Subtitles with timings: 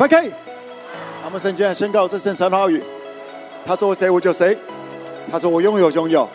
[0.00, 0.30] ，5K。
[1.26, 2.82] 我们圣经宣告这圣神的话语，
[3.66, 4.56] 他说我谁我就谁，
[5.30, 6.26] 他说我拥有拥有，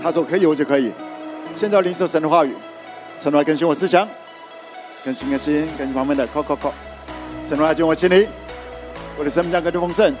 [0.00, 0.92] 他说可以我就可以。
[1.52, 2.54] 现在领受神的话语，
[3.16, 4.08] 神的话更新我思想，
[5.04, 6.72] 更新更新更新方面的，扣扣扣。
[7.44, 8.28] 神的话进我心里，
[9.18, 10.14] 我的生命将更加丰盛。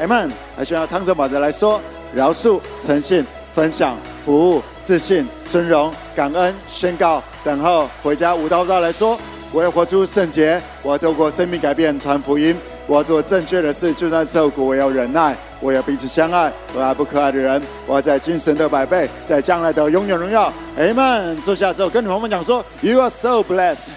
[0.00, 0.28] m。
[0.56, 1.80] 还需要唱着、把着来说，
[2.12, 3.24] 饶恕、诚信、
[3.54, 8.34] 分享、服务、自信、尊荣、感恩、宣告、等候、回家。
[8.34, 9.16] 舞蹈舞蹈来说，
[9.52, 12.56] 我要活出圣洁，我要透过生命改变传福音。
[12.86, 16.52] 我要做正确的事，就算受苦，我要忍耐，我要彼此相爱。
[16.74, 20.52] 我爱不可爱的人，我要在精神得百倍，在将来的永远荣耀。
[20.76, 21.40] Amen。
[21.42, 23.90] 坐下的时候，跟你朋友们讲说：You are so blessed。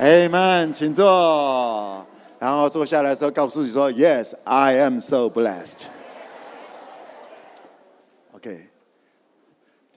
[0.00, 0.72] Amen。
[0.72, 2.04] 请坐。
[2.38, 5.84] 然后坐下来的时候，告诉自己说：Yes, I am so blessed。
[8.34, 8.75] OK。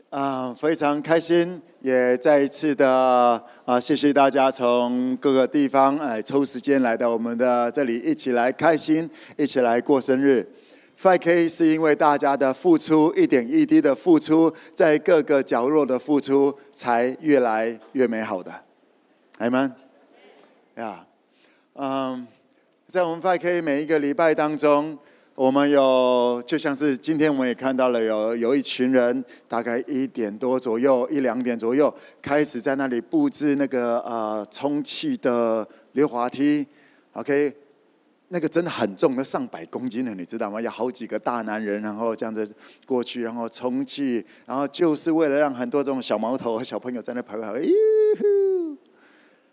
[0.10, 1.62] 啊，非常开心。
[1.82, 10.46] 也再一次的啊，谢谢大家从各个地方哎抽时间来到我们的这里，一起来开心，一起来过生日。
[11.02, 18.52] 5K 是因为大家的付出，一点一滴的付出，在各个角落的付出，才越来越美好的。
[19.38, 19.72] Amen。
[20.76, 21.06] 呀，
[21.76, 22.28] 嗯，
[22.88, 24.98] 在我们 5K 每一个礼拜当中。
[25.40, 36.68] 我们有，就像是今天我们也看到了有有一群人，大概一点多左右，一两点左右，开始在那里布置那个呃充气的溜滑梯
[37.14, 37.54] ，OK，
[38.28, 40.60] 那个真的很重，那上百公斤的，你知道吗？
[40.60, 42.46] 有好几个大男人，然后这样子
[42.86, 47.62] 过去，然后充气，然后就是为了让很多这种小毛头和小朋友在那跑跑，哎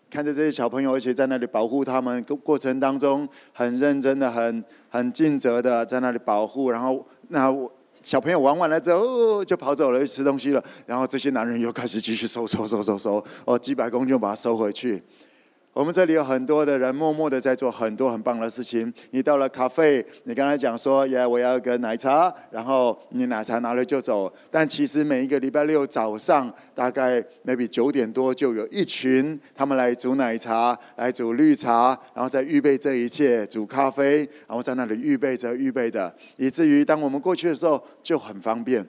[0.09, 6.69] 看着这些小朋友，而且在那里保护他们，过程当中很认真的、很很尽责的在那里保护。
[6.71, 7.53] 然后，那
[8.01, 10.63] 小朋友玩完了之后，就跑走了，去吃东西了。
[10.85, 15.03] 然后这些男人又开始继续收、收、收、收、收，哦，几百公斤把它收回去。
[15.77, 18.91] 我们这里有很多的人默默的在做很多很棒的事情。
[19.11, 24.33] 你到了咖啡，你刚才讲说，耶，我要一个奶茶，然后你奶茶拿了就走。
[24.49, 38.83] 但其实每一个礼拜六早上，大概 maybe 九点多，就有一群他们来煮奶茶，来煮绿茶，然后再预备这一切，煮咖啡，然后在那里预备着、预备着，以至于当我们过去的时候就很方便。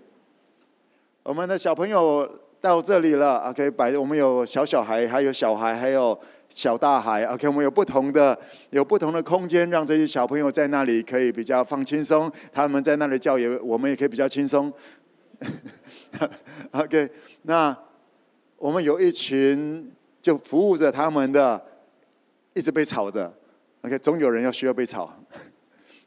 [1.23, 2.27] 我们的小朋友
[2.61, 6.19] 到这里了，OK，摆我们有小小孩，还有小孩，还有。
[6.51, 8.37] 小大孩，OK，我们有不同的
[8.71, 12.33] 有不同的空间，让这些小朋友在那里可以比较放轻松。
[12.55, 14.73] 他们在那里叫也，我们也可以比较轻松。
[16.73, 17.11] OK，
[17.43, 17.77] 那
[18.57, 19.93] 我们有一群
[20.23, 21.63] 就服务着他们的，
[22.55, 23.31] 一直被吵着。
[23.83, 25.15] OK，总有人要需要被吵。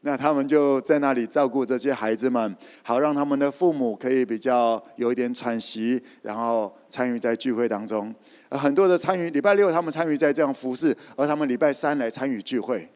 [0.03, 8.13] 那他们就在那里照顾这些孩子们，好让他们的父母可以比较有一点喘息，然后参与在聚会当中。
[8.49, 12.89] 很多的参与，礼拜六他们参与在这样服侍，而他们礼拜三来参与聚会。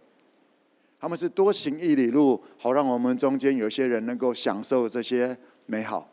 [1.00, 6.10] 他们是多行一里路，好让我们中间有些人能够享受这些美好。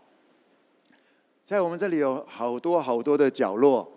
[1.43, 3.91] 在我们这里有好多好多的角落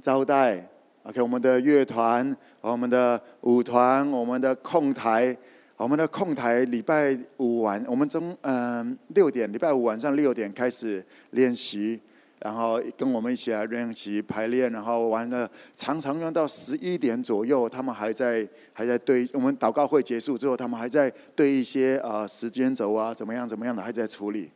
[0.00, 0.64] 招待
[1.02, 5.36] ，OK，我们的乐团、我们的舞团、我们的控台。
[5.80, 11.98] 我们的控台礼拜五晚，我们中嗯六点，礼拜五晚上六点开始练习，
[12.38, 24.50] 然后跟我们一起来练习排练，然后完了常常用到十一点左右，他们还在还在对我们祷告会结束之后，他们还在对一些呃时间轴啊怎么样怎么样的还在处理。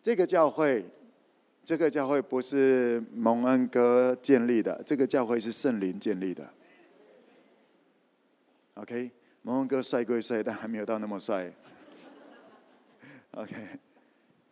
[0.00, 0.84] 这个教会，
[1.64, 6.48] 这个教会不是蒙恩哥建立的，这个教会是圣灵建立的。
[8.74, 9.10] OK。
[9.46, 11.48] 蒙恩哥帅归帅，但还没有到那么帅。
[13.30, 13.54] OK，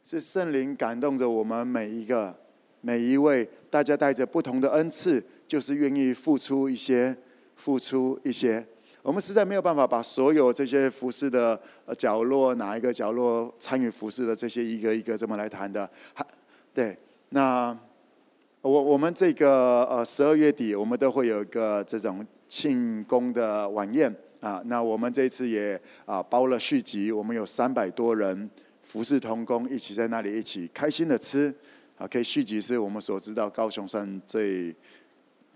[0.04, 2.32] 是圣灵感动着我们每一个、
[2.80, 7.16] 每一位，大家带着不同的恩赐，就是愿意付出一些、
[7.56, 8.64] 付出一些。
[9.02, 11.60] 我们实在没有办法把所有这些服饰的
[11.98, 15.90] 角落，哪一个角落参与服饰的这些一个一个这么来谈的。
[16.14, 16.24] 还
[16.72, 16.96] 对，
[17.30, 17.76] 那
[18.60, 24.14] 我我们这个呃十二月底，我们都会有一个这种庆功的晚宴。
[24.44, 28.50] 啊，那我们这次也啊包了续集，我们有三百多人
[28.82, 31.52] 服侍同工，一起在那里一起开心的吃。
[31.96, 34.74] 啊，可以续集是我们所知道高雄山最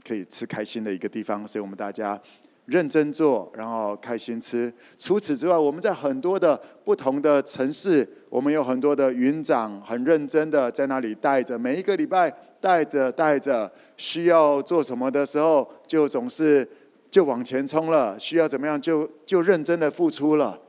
[0.06, 2.18] 可以吃开心的一个地方，所以我们大家
[2.64, 4.72] 认真做，然后开心吃。
[4.96, 16.66] 除此之外，我们在很多的不同的城市，我们有很多的云长很认真的在那里带着，每一个礼拜带着带着，需要做什么的时候，就总是。
[17.10, 20.60] 就往前冲了，需要怎么样就就认真的付出了。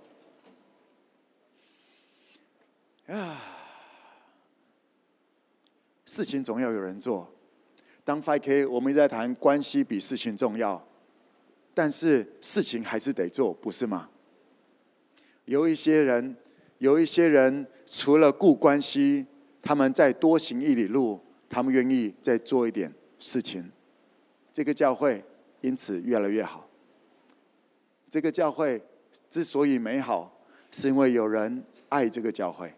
[3.07, 3.41] 啊，
[6.06, 7.33] 事情总要有人做。
[8.03, 10.86] 当 5K，我们一直在谈关系比事情重要。
[11.74, 14.09] 但是事情还是得做，不是吗？
[15.45, 16.36] 有一些人，
[16.80, 19.25] 有一些人除了顾关系，
[19.62, 23.71] 他们再多行一里路，他们愿意再做一点事情。
[24.51, 25.24] 这个教会
[25.62, 26.68] 因此越来越好。
[28.10, 28.82] 这个教会
[29.30, 30.32] 之所以美好，
[30.72, 32.74] 是因为有人爱这个教会，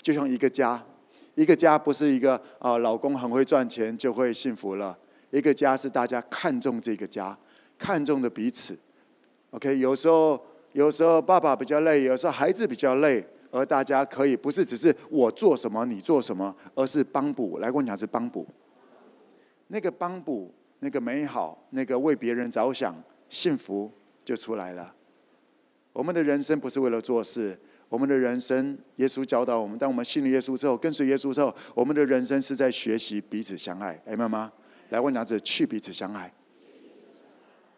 [0.00, 0.84] 就像一个家。
[1.36, 4.96] 一个家不是一个啊，老公很会赚钱就会幸福了。
[5.30, 7.36] 一个家是大家看重这个家，
[7.76, 8.78] 看重的彼此。
[9.50, 10.40] OK，有时候
[10.74, 17.58] 有时候爸爸比较累，有时候孩子比较累，而大家可以不是只是我做什么你做什么，而是帮补。
[17.58, 18.46] 来，我讲是帮补。
[19.66, 20.54] 那个帮补，
[20.84, 22.94] 那个美好，那个为别人着想，
[23.30, 23.90] 幸福
[24.22, 24.94] 就出来了。
[25.94, 27.58] 我们的人生不是为了做事。
[27.88, 33.98] 我们的人生，耶稣教导我们，当我们信了耶稣之后，跟随耶稣之后，我们的人生是在学习彼此相爱。
[34.06, 34.52] 明白吗，
[34.90, 36.30] 来问两次，去彼此相爱。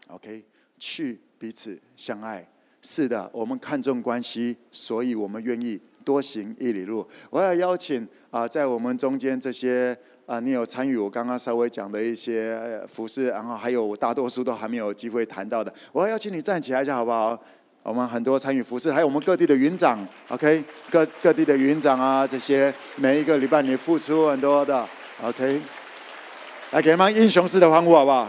[0.08, 0.42] OK，
[0.78, 2.48] 去彼此相爱。
[2.82, 7.06] 是的，我们看重关系，所以我们愿意多行一里路。
[7.30, 17.38] 我要邀请啊、在我们中间这些啊、你有参与我刚刚稍微讲的一些服事，然后还有我大多数都还没有机会谈到的，我要邀请你站起来一下，好不好？
[17.84, 24.84] 我们很多参与服事，还有我们各地的云长，OK，各各地的云长啊，这些每一个礼拜你付出很多的
[25.22, 25.62] ，OK，
[26.72, 28.28] 来给他们英雄式的欢呼好不好？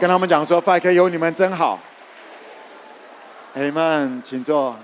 [0.00, 1.78] 跟他们讲说，5K 有你们真好
[3.54, 4.74] ，Amen，请坐。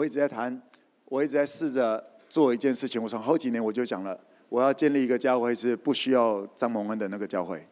[0.00, 0.62] 我一直在谈，
[1.04, 4.18] 我一直在试着做一件事情，我从好几年我就讲了。
[4.48, 7.68] 我要建立一个教会，是不需要张蒙恩的那个教会，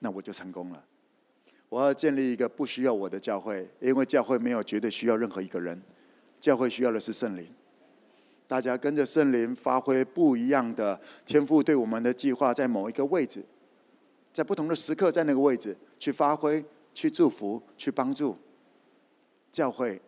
[0.00, 0.84] 那我就成功了。
[1.68, 5.80] 我要建立一个不需要我的教会，因为教会没有绝对需要任何一个人，
[6.40, 7.46] 教会需要的是圣灵。
[8.48, 13.44] 大家跟着圣灵发挥不一样的天赋，对我们的计划，在某一个位置，
[14.32, 18.36] 在不同的时刻，在那个位置去发挥、去祝福、去帮助
[19.52, 20.02] 教会。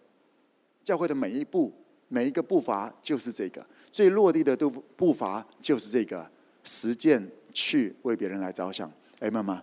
[0.91, 1.73] 教会的每一步。
[2.13, 6.29] 每一个步伐就是这个最落地的步步伐，就是这个
[6.65, 8.91] 实践去为别人来着想。
[9.21, 9.63] 哎，妈妈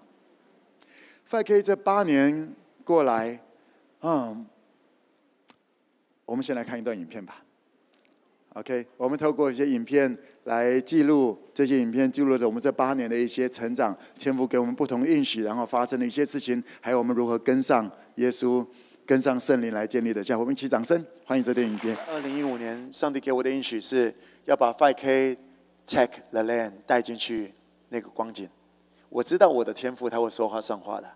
[1.30, 3.42] ，5K 这八年过来，
[4.00, 4.46] 嗯，
[6.24, 7.44] 我们先来看一段影片吧。
[8.54, 18.66] OK，我们透过一些影片来记录，这些影片记录着我们这八年的一些成长，天父给我们不同的应许，然后发生的一些事情，还有我们如何跟上耶稣。
[19.08, 21.96] 跟上圣灵来建立的教会，我们一起掌声欢迎这电影片。
[22.10, 24.14] 二零一五年，上帝给我的应许是
[24.44, 25.38] 要把 5K
[25.86, 27.54] Take the Land 带进去
[27.88, 28.50] 那个光景。
[29.08, 31.10] 我知道我的天赋他会说话算话的。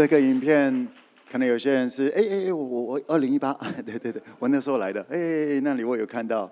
[0.00, 0.88] 这个影片
[1.30, 3.52] 可能有些人是哎哎哎，我我二零一八，
[3.84, 6.50] 对对对，我那时候来的，哎，那里我有看到，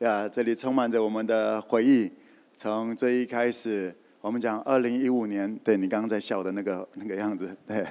[0.00, 2.12] 呀，这里充满着我们的回忆，
[2.54, 7.82] 从这一开始，我们讲二零一五年，对你刚刚在笑的那个那个样子，对，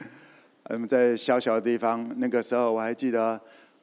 [0.70, 3.38] 我们在小小的地方，那个时候我还记得，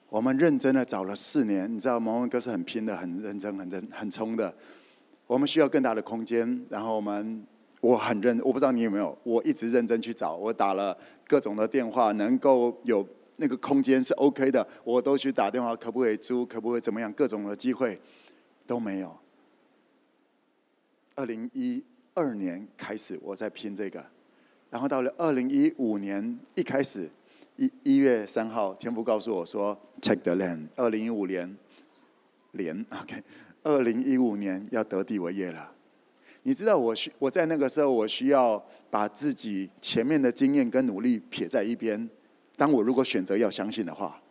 [0.09, 4.51] 我们认真的找了四年，你知道，蒙文哥是很拼的，很认真，很认很冲的，
[5.27, 7.45] 我们需要更大的空间，然后我们。
[7.83, 10.97] 我很认，我不知道你有没有，我一直认真去找，我打了
[11.27, 17.99] 各种的电话，能够有那个空间是 OK 的，我都去打电话，可不可以租，可不可以怎么样，各种的机会
[18.65, 19.13] 都没有。
[21.15, 24.01] 二零一二年开始我在拼这个，
[24.69, 27.09] 然后到了二零一五年一开始
[27.57, 31.57] 一一月三号，天父告诉我说，Check the land，二零一五年
[32.53, 33.21] 连 OK，
[33.63, 35.71] 二零一五年要得地为业了。
[36.45, 42.09] 你知道我需我在那个时候，我需要把自己前面的经验跟努力撇在一边。
[42.57, 44.21] 当我如果选择要相信的话，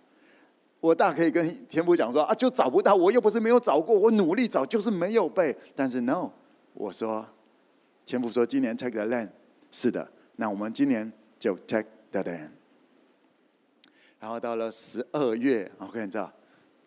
[0.78, 5.56] 我大可以跟天父讲说啊，就找不到，我又不是没有找过，我努力找就是没有被。
[5.74, 6.30] 但是 no，
[6.74, 7.26] 我说
[8.04, 9.30] 天父说今年 take the land，
[9.70, 12.50] 是的，那我们今年就 take the land。
[14.20, 16.30] 然后到了十二月，我跟你知道，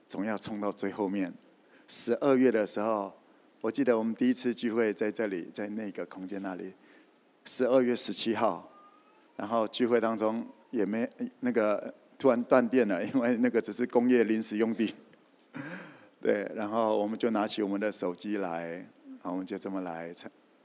[0.08, 1.34] 总要冲到最后面。
[1.88, 3.12] 十二月的时候。
[3.66, 6.72] 我记得我们第一次聚会在这里，在那个空间那里，
[7.46, 8.72] 十二月十七号，
[9.36, 14.94] 然后聚会当中也没那个突然断电了， 因为那个只是工业临时用地，
[16.22, 20.14] 对，然后我们就拿起我们的手机来，然后我们就这么来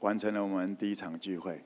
[0.01, 1.59] 完成了我们第一场聚会。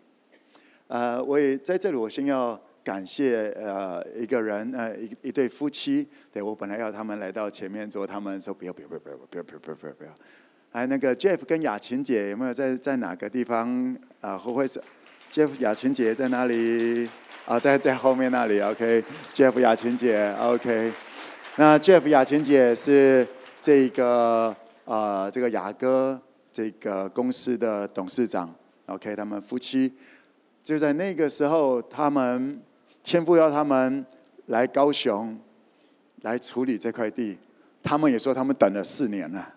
[0.88, 10.16] 呃，我也在这里，我先要感谢呃一个人呃一一对夫妻，对，我本来要他们来到前面做，他们说不要不要不要不要不要不要不要不要。
[10.76, 14.38] 哎，那个 Jeff 跟雅琴姐有没有在在哪个地方啊？
[14.38, 14.78] 会不会是
[15.32, 17.10] Jeff 雅琴姐在哪里？
[17.46, 18.60] 啊，在在后面那里。
[18.60, 20.36] OK，Jeff 雅琴姐。
[20.38, 20.92] OK，
[21.56, 23.26] 那 Jeff 雅琴姐是
[23.62, 24.54] 这个
[24.84, 28.54] 啊，这个雅歌这个公司的董事长。
[28.88, 29.94] OK，他们夫妻
[30.62, 32.62] 就在那个时候，他们
[33.02, 34.06] 天父要他们
[34.48, 35.40] 来高雄
[36.24, 37.38] 来处理这块地，
[37.82, 39.54] 他们也说他们等了四年了。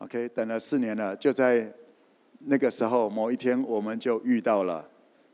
[0.00, 1.70] OK，等了四年了，就在
[2.38, 4.88] 那个时候某一天，我们就遇到了。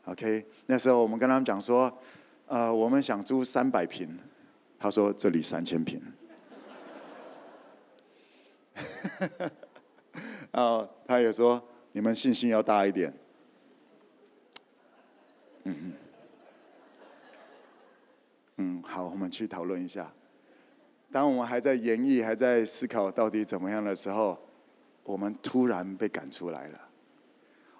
[0.06, 1.96] OK，那时候我们跟他们讲说，
[2.46, 4.18] 呃，我们想租三百平，
[4.76, 6.02] 他说这里三千坪。
[10.50, 13.14] 然后他也说，你们信心要大一点。
[15.62, 15.92] 嗯嗯。
[18.56, 20.12] 嗯，好，我们去讨论一下。
[21.12, 24.36] 当我们还在研议、还在思考到底怎么样的时候。
[25.06, 26.80] 我们突然被赶出来了。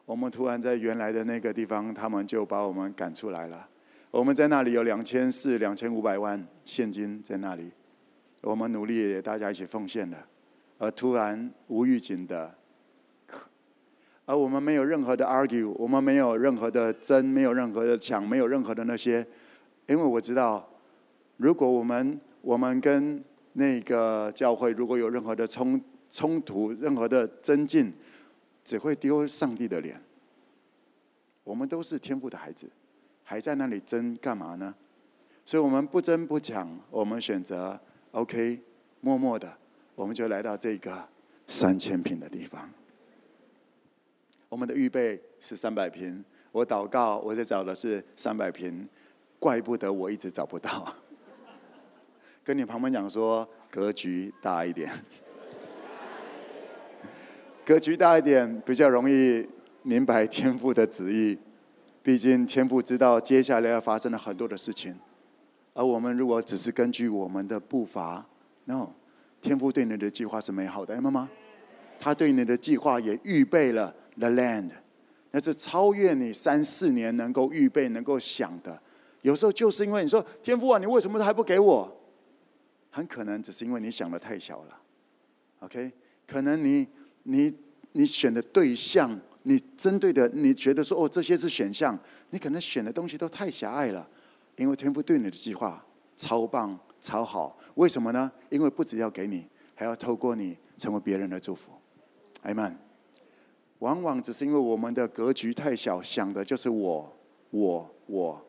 [0.05, 3.69] 我们突然在原来的那个地方，他们就把我们赶出来了。
[4.13, 7.73] 我们在那里有两千四、两千五百万现金在那里，
[8.43, 10.27] 我们努力大家一起奉献了。
[10.79, 12.55] 而突然无预警的，
[14.25, 19.27] 而我们没有任何的 argue，我们没有任何的争，没有任何的抢，没有任何的那些，
[19.89, 20.69] 因为我知道，
[21.39, 23.21] 如果我们我们跟
[23.55, 25.83] 那个教会如果有任何的冲。
[26.17, 27.93] 冲突，任何的增进，
[28.65, 30.01] 只会丢上帝的脸。
[31.45, 32.71] 我们都是天赋的孩子，
[33.23, 34.75] 还在那里争干嘛呢？
[35.45, 37.79] 所以，我们不争不抢，我们选择
[38.13, 38.63] OK，
[39.03, 39.59] 默默的，
[39.95, 41.07] 我们就来到这个
[41.47, 42.71] 三千平的地方。
[44.49, 48.89] 我们的预备是三百平，我祷告，我在找的是三百平，
[49.39, 50.95] 怪不得我一直找不到。
[52.43, 54.91] 跟你旁边讲说，格局大一点。
[57.67, 59.45] 格局大一点，比较容易
[59.83, 61.37] 明白天父的旨意。
[62.01, 64.95] 毕竟天父知道接下来要发生的很多的事情，
[65.75, 68.25] 而我们如果只是根据我们的步伐
[68.67, 68.91] ，no，
[69.41, 71.29] 天父对你的计划是美好的，妈妈，
[71.99, 74.71] 他对你的计划也预备了 the land，
[75.33, 78.81] 那是超越你三四年能够预备、能够想的。
[79.23, 82.01] 有时候就是因为你说天父啊，你为什么还不给我？
[82.91, 84.81] 很可能只是因为你想的太小了。
[85.59, 85.91] OK，
[86.29, 86.87] 可能你。
[87.27, 87.53] 你
[87.93, 91.99] 你选的对象，你针对的，你觉得说哦，这些是选项，
[92.31, 94.09] 你可能选的东西都太狭隘了。
[94.57, 95.85] 因为天父对你的计划
[96.17, 98.31] 超棒超好，为什么呢？
[98.49, 101.73] 因为不只要给你，还要透过你成为别人的祝福。
[102.43, 102.79] 阿们，
[103.81, 107.17] 往往只是因为我们的格局太小，想的就是我
[107.51, 108.47] 我我，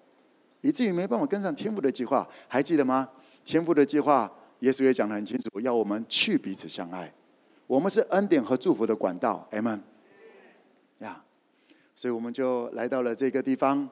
[0.62, 2.28] 以至于没办法跟上天父的计划。
[2.48, 3.10] 还记得吗？
[3.44, 7.14] 天父的计划，耶稣也讲得很清楚，要我们去彼此相爱。
[7.68, 9.84] 我们是恩典和祝福的管道，阿门。
[11.00, 11.22] 呀，
[11.94, 13.88] 所以我们就来到了这个地方。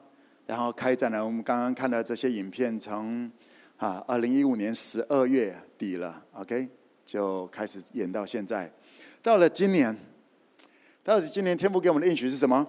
[0.46, 3.28] 然后开展了我们刚刚看到这些影片，从
[3.78, 6.68] 啊二零一五年十二月底了，OK，
[7.04, 8.72] 就开始演到现在，
[9.20, 9.94] 到了今年，
[11.02, 12.64] 到底今年天父给我们的应许是什么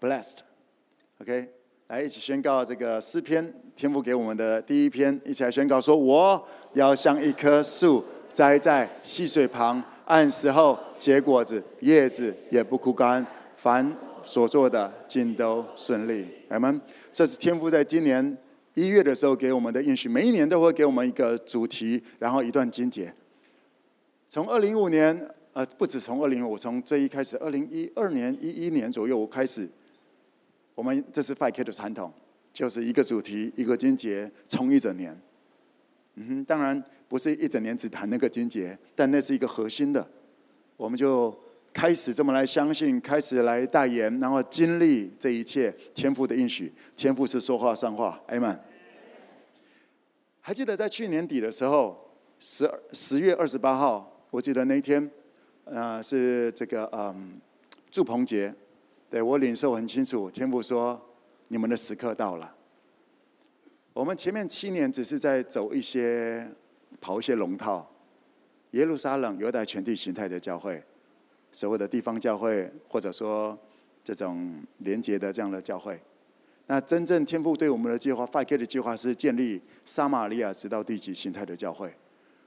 [0.00, 1.48] ？Blessed，OK，
[1.88, 16.80] 来一起宣告这个诗篇，天父给我们的第一篇，一起来宣告说：我要像一棵树栽在溪水旁，按时候结果子，叶子也不枯干，凡所做的尽都顺利，阿们。
[17.12, 18.36] 这是天父在今年
[18.74, 23.12] 一月的时候给我们的应许，每一年都会给我们一个主题，然后一段经节。
[24.28, 29.68] 从二零一五年，呃，不止从二零五，从最一开始，二零一二年、一一年左右，开始，
[30.74, 32.12] 我们这是 Five K 的传统，
[32.52, 35.18] 就是一个主题，一个经节，冲一整年。
[36.16, 40.08] 嗯哼，当然不是一整年只谈那个金节，但那是一个核心的，
[40.76, 41.36] 我们就。
[41.70, 46.72] 开始这么来相信，开始来代言，然后经历这一切天赋的应许。
[46.96, 48.58] 天赋是说话算话，，Amen。
[50.40, 52.10] 还记得在去年底的时候，
[52.40, 55.08] 十十月二十八号，我记得那一天，
[55.64, 57.38] 呃，是这个嗯，
[57.90, 58.52] 祝鹏杰。
[59.10, 61.00] 对，我领受很清楚，天赋说
[61.48, 62.56] 你们的时刻到了。
[63.92, 66.48] 我们前面七年只是在走一些
[67.00, 67.90] 跑一些龙套，
[68.72, 70.82] 耶路撒冷犹太全体形态的教会。
[71.50, 73.58] 所谓的地方教会，或者说
[74.04, 75.98] 这种连结的这样的教会，
[76.66, 81.92] 那真正天父对我们的计划，5K 的计划是建立撒玛利亚直到地极形态的教会。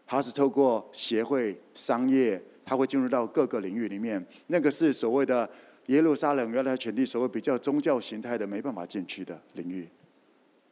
[0.05, 4.23] 它是透过协会、商业，它会进入到各个领域里面。
[4.47, 5.49] 那个是所谓的
[5.87, 9.87] 耶路撒冷原来权力，所谓比较宗教形态的没办法进去的领域。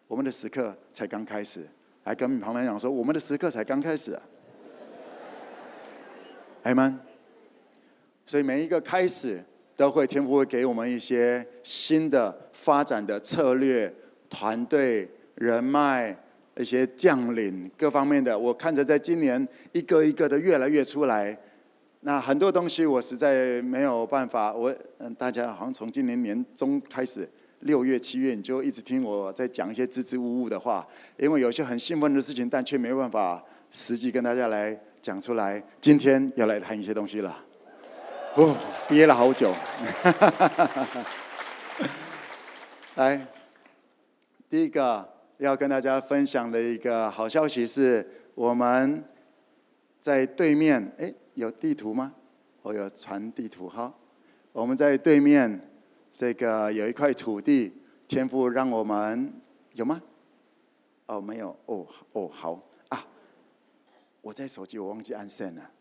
[0.08, 1.68] 我们的时刻才刚开始，
[2.10, 4.22] 来跟旁边讲说，我们的时刻才刚开始啊，
[6.64, 7.00] 阿们。
[8.26, 9.40] 所以每一个开始
[9.78, 13.94] 都会天父会给我们一些新的发展的策略、
[14.28, 16.18] 团队、人脉、
[16.58, 18.38] 一些将领各方面的。
[18.38, 21.38] 我看着在今年一个一个的越来越出来，
[22.00, 24.52] 那很多东西我实在没有办法。
[24.52, 27.30] 我嗯，大家好像从今年年中开始，
[27.62, 35.62] 六月、七月你就一直听我在讲一些支支吾吾的话，因为有些很兴奋的事情，但却没办法实际跟大家来讲出来。
[35.82, 37.46] 今天要来谈一些东西了。
[38.36, 38.56] 哦，
[38.88, 39.54] 憋了好久。
[42.96, 43.28] 来，
[44.50, 49.04] 第一个要跟大家分享的一个好消息是，我们
[50.00, 52.14] 在对面，哎，有地图吗？
[52.62, 53.94] 我有传地图哈。
[54.52, 55.69] 我们在对面，
[56.20, 57.72] 这个有一块土地，
[58.06, 59.32] 天父让我们
[59.72, 60.02] 有吗？
[61.06, 61.58] 哦，没有。
[61.66, 63.06] 哦，哦，好啊。
[64.20, 65.72] 我在手机，我忘记按 send 了。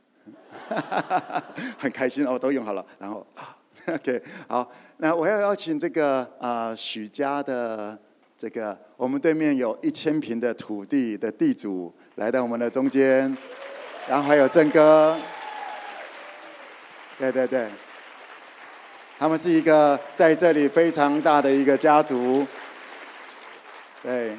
[1.77, 2.87] 很开心哦，都用好了。
[3.01, 3.27] 然后，
[3.93, 7.99] OK，好，那我要邀请这个啊、许家的
[8.37, 13.37] 这个，我们对面有一千平的土地的地主来到我们的中间，
[14.09, 15.19] 然后还有郑哥，
[17.19, 17.69] 对对对，
[19.21, 22.47] 他们是一个在这里非常大的一个家族，
[24.01, 24.33] 对。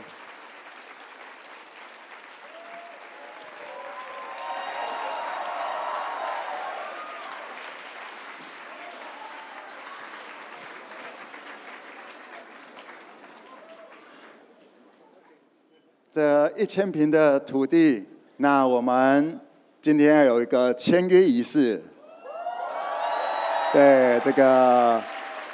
[16.10, 19.40] 这一千平的土地，那我们
[19.82, 21.84] 今天要有一个签约仪式。
[23.72, 25.00] 对，这个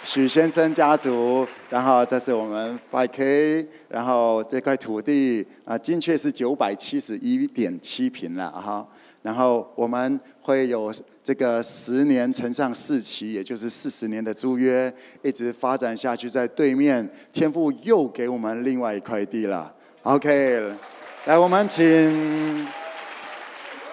[0.06, 8.88] 许先生家族，然后这是我们 5K，然后这块土地啊，精确是九百七十一点七平了哈。
[9.22, 16.30] 然后我们会有这个十年乘上四期，也就是四十年的租约，一直发展下去。
[16.30, 19.74] 在对面，天父又给我们另外一块地了。
[20.04, 20.72] OK，
[21.26, 21.84] 来，我们请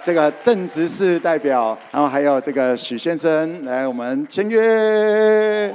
[0.05, 5.73] 这个郑执事代表，然后还有这个许先生来，我们签约。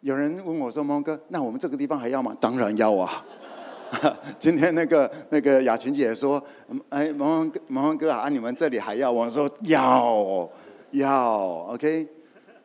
[0.00, 3.22] 有人问我说：“蒙哥，那我们这个地方还要吗？”当然要啊。
[4.38, 6.42] 今天那个那个雅琴姐说
[6.88, 10.48] ：“哎，蒙蒙蒙蒙哥啊，你们这里还要？”我说：“要
[10.92, 12.08] 要，OK。”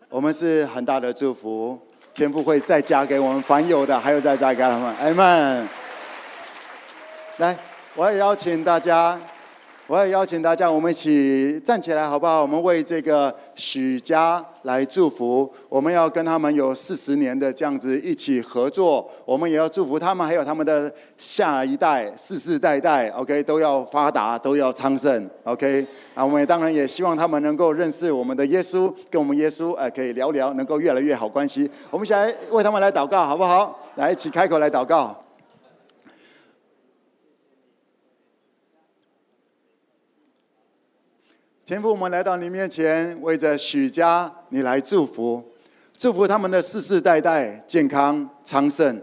[0.10, 1.79] 我们是很大的祝福，
[2.13, 5.65] 天父会再加给我们凡有的，还有再加给他们，艾曼。
[7.38, 7.57] 来，
[7.95, 9.17] 我也邀请大家，
[9.91, 12.41] 我要邀请大家，我们一起站起来，好不好？
[12.41, 15.51] 我们为这个许家来祝福。
[15.67, 25.86] 我们要跟他们有四十年的这样子一起合作，我们也要祝福他们，还有他们的下一代，世世代代，OK，都要发达，都要昌盛，OK。
[26.13, 31.69] 啊，我们也当然也希望他们能够认识我们的耶稣，跟我们耶稣哎可以聊聊，能够越来越好关系。
[31.89, 33.77] 我们一起来为他们来祷告，好不好？
[33.95, 35.13] 来，一起开口来祷告。
[41.71, 45.41] 天父，我们来到你面前，为着许家你来祝福，
[45.97, 49.01] 祝福他们的世世代代健康昌盛。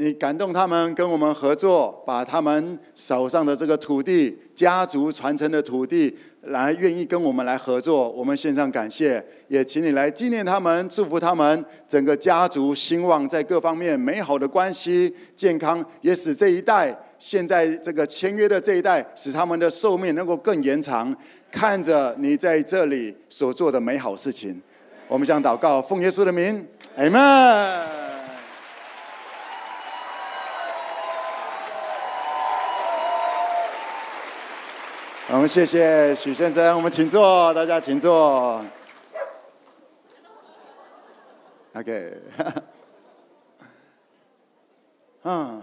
[0.00, 21.12] 你感动他们跟我们合作，把他们手上的这个土地、家族传承的土地，来愿意跟我们来合作，我们献上感谢，也请你来纪念他们，祝福他们整个家族兴旺，在各方面美好的关系、健康，也使这一代现在这个签约的这一代，使他们的寿命能够更延长。
[21.50, 24.62] 看着你在这里所做的美好事情，
[25.08, 27.97] 我们想祷告，奉耶稣的名，阿门。
[35.30, 38.64] 我们谢谢许先生，我们请坐，大家请坐。
[41.74, 42.18] OK，
[45.24, 45.62] 嗯，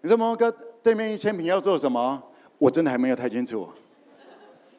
[0.00, 0.50] 你说毛哥
[0.82, 2.20] 对面一千坪要做什么？
[2.58, 3.68] 我真的还没有太清楚。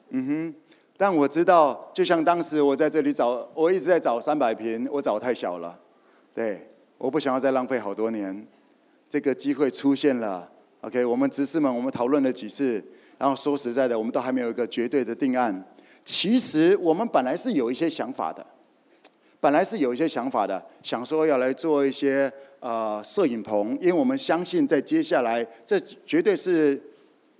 [0.10, 0.56] 嗯哼，
[0.98, 5.80] 但我知道，就像当时我在这里找，我一直在找三百坪，我找太小了，
[6.36, 8.46] 对，我不想要再浪费好多年。
[9.08, 12.84] 这个机会出现了，OK，我们执事们，我们讨论了几次，
[13.22, 15.64] 然后说实在的，我们都还没有一个绝对的定案。
[16.04, 18.44] 其实我们本来是有一些想法的，
[19.40, 26.82] 本来是有一些想法的，想说要来做一些呃摄影棚，因为我们相信在接下来，这绝对是。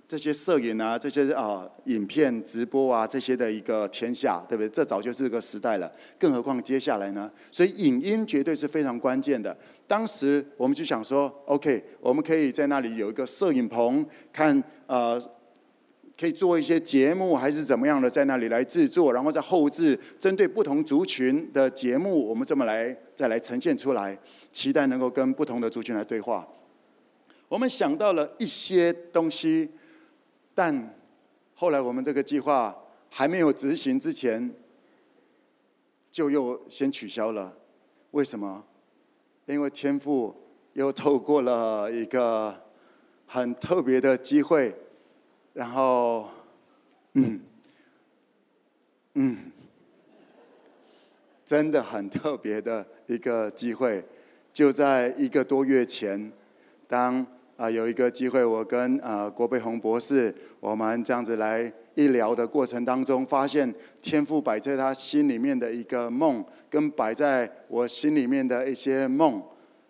[0.08, 4.68] 这些摄影啊，这些啊影片直播啊，这些的一个天下，对不对？
[4.68, 5.90] 这早就是个时代了。
[6.18, 7.30] 更何况接下来呢？
[7.50, 9.56] 所以影音绝对是非常关键的。
[9.86, 15.18] 当时我们就想说，OK，我们可以在那里有一个摄影棚，看呃，
[16.22, 24.16] 可以做一些节目，还是怎么样的，在那里来制作，然后在后置，针对不同族群的节目，我们这么来再来呈现出来，
[24.52, 26.46] 期待能够跟不同的族群来对话。
[27.48, 29.68] 我们想到了一些东西。
[30.54, 30.94] 但
[31.56, 32.72] 后来我们这个计划
[33.10, 34.54] 还没有执行之前，
[36.08, 37.56] 就又先取消了。
[38.12, 38.64] 为什么？
[39.46, 40.32] 因为天父
[40.74, 42.56] 又透过了一个
[43.26, 44.72] 很特别的机会，
[45.54, 46.28] 然后，
[47.14, 47.40] 嗯，
[49.14, 49.38] 嗯，
[51.44, 54.04] 真的很特别的一个机会，
[54.52, 56.32] 就在一个多月前，
[56.86, 57.26] 当。
[57.54, 69.40] 啊，有一个机会，我跟呃郭贝红博士，我们这样子来一聊的过程当中，发现天赋摆在他心里面的一个梦，跟摆在我心里面的一些梦，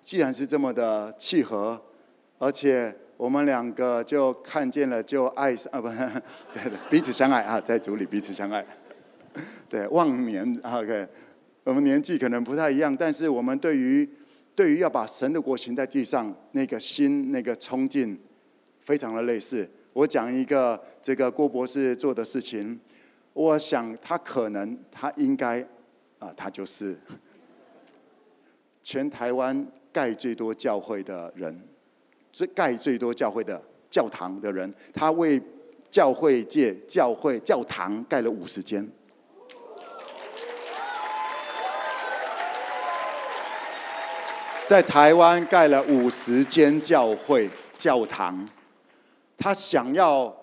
[0.02, 1.80] 既然是这么的契合，
[2.36, 5.88] 而且我们两个就看见了，就爱上啊，不，
[6.52, 8.66] 对对，彼此相爱啊，在组里彼此相爱，
[9.68, 11.06] 对，忘年啊，OK，
[11.62, 14.08] 我们年纪可能不太一样，但是我们对于。
[14.54, 18.20] 对于要把神的国行在地上，那个心、那个冲劲，
[18.82, 19.66] 非常的类似。
[19.94, 22.78] 我讲一个这个郭博士做的事情，
[23.32, 25.66] 我想他可能，他应该，
[26.18, 27.00] 啊，他就是
[28.82, 31.58] 全台湾盖最多教会的人，
[32.32, 35.40] 最盖最多教会的教堂的人，他为
[35.90, 38.88] 教会界、教会教堂盖了五十间。
[44.66, 48.48] 在台湾盖了五十间教会教堂，
[49.36, 50.34] 他想要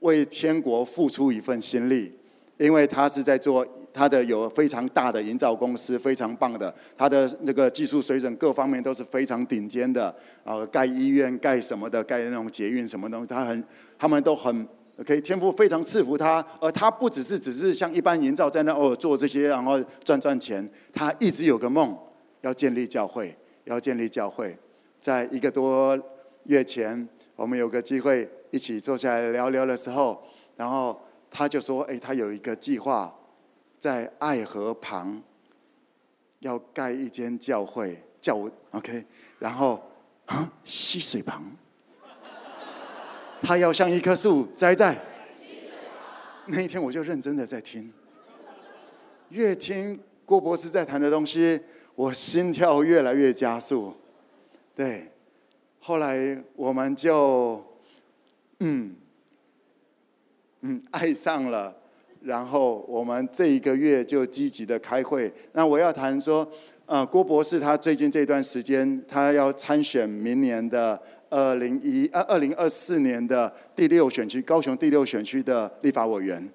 [0.00, 2.16] 为天国付出一份心力，
[2.56, 10.14] 因为他是在做他的有非常大的营造公司，非常棒的，他的那个技术水准各方面都是非常顶尖的。
[10.42, 13.64] 呃，盖医院、盖什么的，盖那种捷运什么东西，他很，
[13.96, 21.96] 他们都很 OK，天赋非常赐福他，而他不只是只是像一般营造在那哦做这些，然后赚赚钱，他一直有个梦，
[22.42, 23.34] 要建立教会。
[23.66, 24.54] 要建立教会，
[25.00, 25.98] 在一个多
[26.42, 30.22] 月前，我们有个机会一起坐下来聊聊的时候，
[30.54, 33.10] 然后他就说：“哎，他有一个计划，
[33.84, 35.22] 在爱河旁
[36.38, 39.04] 要盖一间教会，教 OK，
[39.38, 39.78] 然后
[40.24, 41.44] 啊，溪水旁，
[43.42, 44.98] 他要像一棵树栽在。
[46.46, 47.92] 那一天我就认真的在听，
[49.28, 51.60] 越听郭博士在谈的东西。”
[51.94, 53.94] 我心跳越来越加速，
[54.74, 55.12] 对，
[55.78, 57.62] 后来我们就，
[58.60, 58.96] 嗯，
[60.62, 61.83] 嗯，爱上了。
[62.24, 65.30] 然后我们这一个月就积极的开会。
[65.52, 66.50] 那我要谈说，
[66.86, 76.48] 呃，郭博士他最近这段时间，他要参选明年的二零一呃二零二四年的第六选区高雄第六选区的立法委员。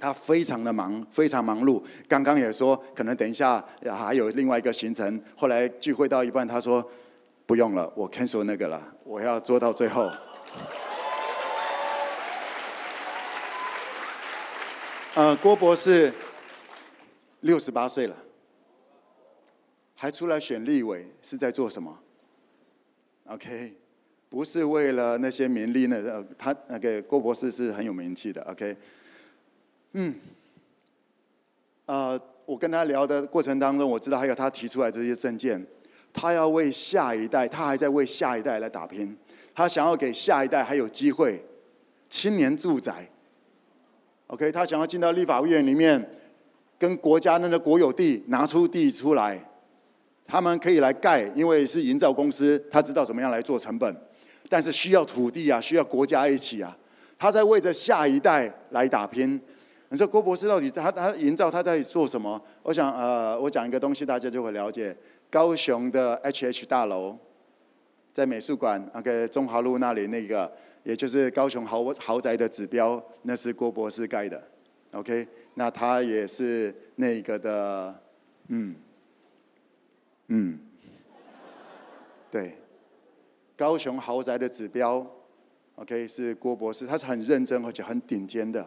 [0.00, 1.82] 他非常的忙，非常忙碌。
[2.06, 5.20] 刚刚也说，可能等一下还有另外一个行程。
[5.34, 6.88] 后来聚会到一半，他说
[7.46, 10.08] 不用了，我 cancel 那个了，我要做到最后。
[15.18, 16.12] 呃，郭博士
[17.40, 18.16] 六十八岁了，
[19.96, 21.98] 还出来选立委，是在做什么
[23.26, 23.74] ？OK，
[24.28, 25.96] 不是为了那些名利呢？
[26.06, 28.40] 呃，他那个郭博士是很有名气的。
[28.42, 28.76] OK，
[29.94, 30.14] 嗯，
[31.86, 35.66] 呃，我跟他聊的过程当中，我知道还有他提出来这些政见，
[36.12, 39.18] 他要为下一代，他还在为下一代来打拼，
[39.52, 41.44] 他想要给下一代还有机会，
[42.08, 43.10] 青年住宅。
[44.28, 46.06] OK，他想要进到立法院里面，
[46.78, 49.42] 跟国家那个国有地拿出地出来，
[50.26, 53.96] 他们可以来盖，因为是营造公司，他知道怎么样来做成本，
[54.50, 56.76] 但是需要土地啊，需要国家一起啊，
[57.18, 59.40] 他在为着下一代来打拼。
[59.88, 62.38] 你说郭博士到底他他营造他在做什么？
[62.62, 64.94] 我想呃，我讲一个东西，大家就会了解。
[65.30, 67.16] 高雄的 HH 大楼，
[68.12, 70.52] 在美术馆那个中华路那里那个。
[70.88, 74.42] 也就是高雄豪豪宅的指标，那是郭博士盖的
[74.92, 78.02] ，OK，那他也是那个的，
[78.46, 78.74] 嗯，
[80.28, 80.58] 嗯，
[82.30, 82.56] 对，
[83.54, 85.06] 高雄豪宅的指标
[85.74, 88.66] ，OK，是郭博士，他是很认真而且很顶尖的，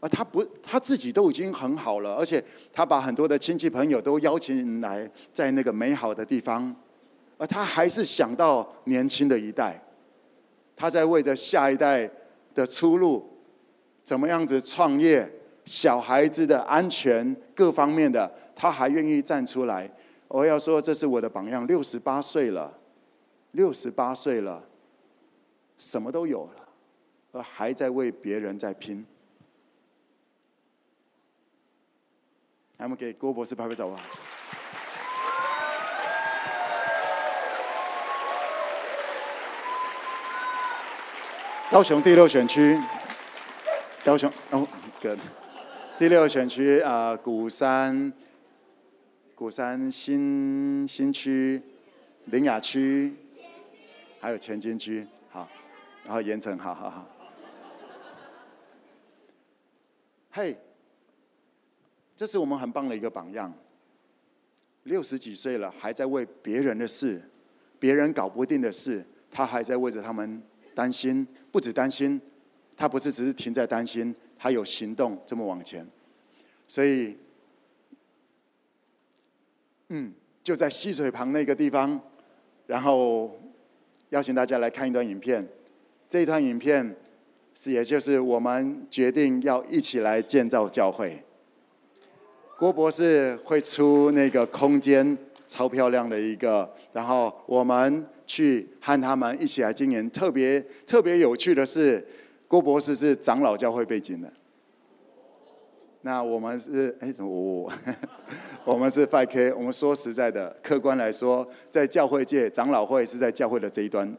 [0.00, 6.74] 而他不他自己都已经很好了，而且他把很多的亲戚朋友都邀请来在那个美好的地方，
[7.36, 9.78] 而他还是想到年轻的一代。
[10.78, 12.08] 他在为着下一代
[12.54, 13.28] 的出路，
[14.04, 15.28] 怎么样子创业，
[15.64, 19.90] 小孩子的安全各方面的，他还愿意站出来。
[20.28, 21.66] 我要说，这是我的榜样。
[21.66, 22.78] 六十八岁了，
[23.50, 24.68] 六十八岁了，
[25.76, 26.68] 什么都有了，
[27.32, 29.04] 而还在为别人在拼。
[32.76, 34.00] 来我们给郭博士拍拍手吧。
[41.70, 42.80] 高雄第六选区，
[44.02, 44.66] 高雄哦，
[45.02, 45.14] 哥，
[45.98, 48.10] 第六选区啊，鼓山、
[49.34, 51.62] 鼓山新新区、
[52.24, 53.14] 林雅区，
[54.18, 55.46] 还有前金区，好，
[56.04, 57.06] 然后盐埕，好好好。
[60.30, 60.56] 嘿，
[62.16, 63.52] 这是我们很棒的一个榜样。
[64.84, 67.20] 六十几岁了，还在为别人的事，
[67.78, 70.42] 别人搞不定的事，他还在为着他们
[70.74, 71.28] 担心。
[71.50, 72.20] 不止担心，
[72.76, 75.86] 他不是只是停在担心，他有行动这么往前，
[76.66, 77.16] 所以，
[79.88, 82.00] 嗯，就在溪水旁那个地方，
[82.66, 83.38] 然后
[84.10, 85.46] 邀请大家来看一段影片。
[86.08, 86.94] 这一段影片
[87.54, 91.22] 是，也就是我们决定要一起来建造教会。
[92.56, 98.06] 郭博士会出那个空间，超漂亮的一个，然后我们。
[98.28, 100.08] 去和他们一起来经营。
[100.10, 102.06] 特别特别有趣的是，
[102.46, 104.30] 郭博士是长老教会背景的。
[106.02, 107.72] 那我们是哎，怎么我
[108.64, 109.54] 我们是 5K。
[109.56, 114.14] 我们说实在的，客观来说，在教会界，长老会是在教会的这一端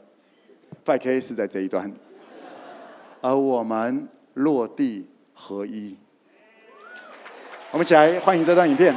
[0.85, 1.93] ，5K 是在这一端，
[3.21, 5.95] 而我们落地合一。
[7.71, 8.93] 我们一起来欢迎这段影片。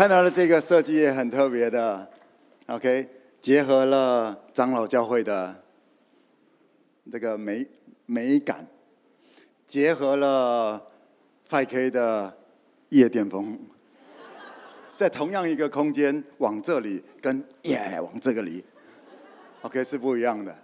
[0.00, 2.10] 看到的这个设计也很特别的
[2.68, 3.06] ，OK，
[3.38, 5.62] 结合了长老教会的
[7.12, 7.66] 这个美
[8.06, 8.66] 美感，
[9.66, 10.82] 结合了
[11.50, 12.34] 5K 的
[12.88, 13.58] 夜店风，
[14.96, 18.64] 在同样一个空间往这里跟耶往这个里
[19.60, 20.56] ，OK 是不一样的。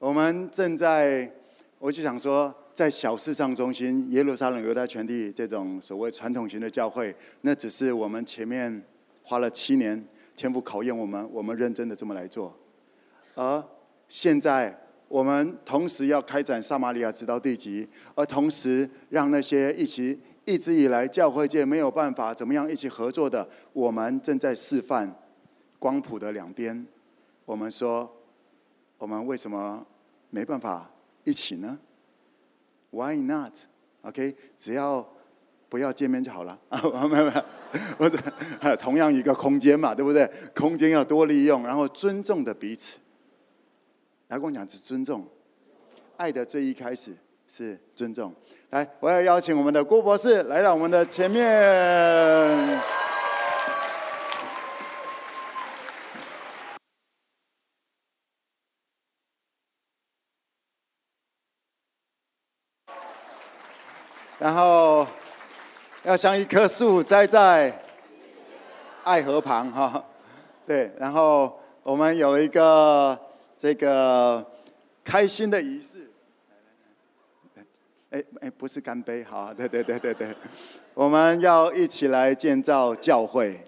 [0.00, 1.30] 我们正在，
[1.78, 2.52] 我就想说。
[2.76, 8.84] 在小市上中心、耶路撒冷犹太全地这种所谓传统型的教会，那只是我们前面
[9.22, 12.54] 花了七年天赋考验我们，我们认真的这么来做。
[13.34, 13.64] 而
[14.08, 25.18] 现在我们同时要开展撒玛利亚直到地极，而同时让那些一起一直以来教会界没有办法怎么样一起合作的，我们正在示范
[25.78, 26.86] 光谱的两边。
[27.46, 28.14] 我们说，
[28.98, 29.86] 我们为什么
[30.28, 30.90] 没办法
[31.24, 31.78] 一起呢
[32.96, 33.52] ？Why not?
[34.00, 35.06] OK，只要
[35.68, 36.80] 不要见面就好了啊！
[37.06, 37.44] 没有没有，
[37.98, 38.16] 不是，
[38.78, 40.26] 同样一个空间嘛，对不对？
[40.54, 42.98] 空间要多利用，然后尊重的彼此。
[44.28, 45.28] 来跟我讲是尊重，
[46.16, 47.14] 爱的最一开始
[47.46, 48.34] 是尊重。
[48.70, 52.80] 来，我要邀请我们的郭博士来到我们的前面。
[64.38, 65.06] 然后
[66.16, 67.78] 像一棵树栽在
[69.04, 70.02] 爱河旁哈，
[70.66, 70.90] 对。
[70.98, 73.18] 然后我们有一个
[73.56, 74.44] 这个
[75.04, 76.10] 开心的仪式，
[78.10, 80.34] 哎哎，不是干杯哈，对对对对对，
[80.94, 83.60] 我们要一起来建造教会，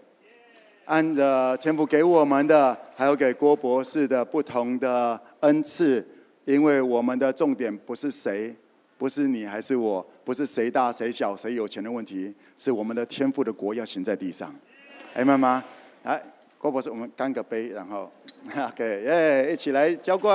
[0.87, 6.07] 按着天父给我们的，还有给郭博士的不同的恩赐，
[6.47, 8.57] 因为我们的重点不是谁。
[8.99, 14.53] 不是你还是我，不是谁大谁小谁有钱的问题，是我们的天赋的国要行在地上。
[15.15, 15.63] 哎，妈妈，
[16.03, 16.21] 来，
[16.59, 18.11] 郭博士，我们干个杯，然后
[18.57, 20.35] ，OK，耶，一起来浇灌。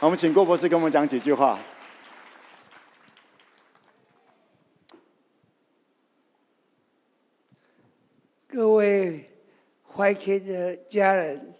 [0.00, 1.58] 我们请郭博士跟我们讲几句话。
[8.48, 9.26] 各位。
[10.00, 11.52] YK 的家人，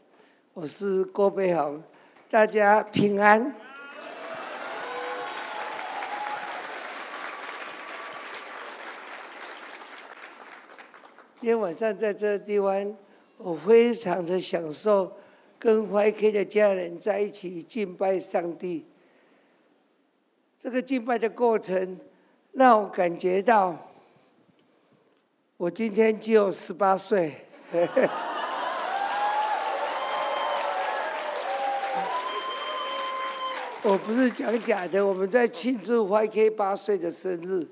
[0.55, 1.83] 我是郭北宏，
[2.31, 3.55] 大家平安。
[11.39, 12.97] 今天晚上在这个地方，
[13.37, 15.13] 我非常的享受
[15.59, 18.87] 跟 YK 的家人在一起敬拜上帝。
[20.59, 22.01] 这个敬拜的过程
[22.53, 23.77] 让我感觉到，
[25.59, 27.45] 我今天只有十八岁。
[33.83, 37.67] 我不是讲假的，我们在庆祝 YK 八岁的生日。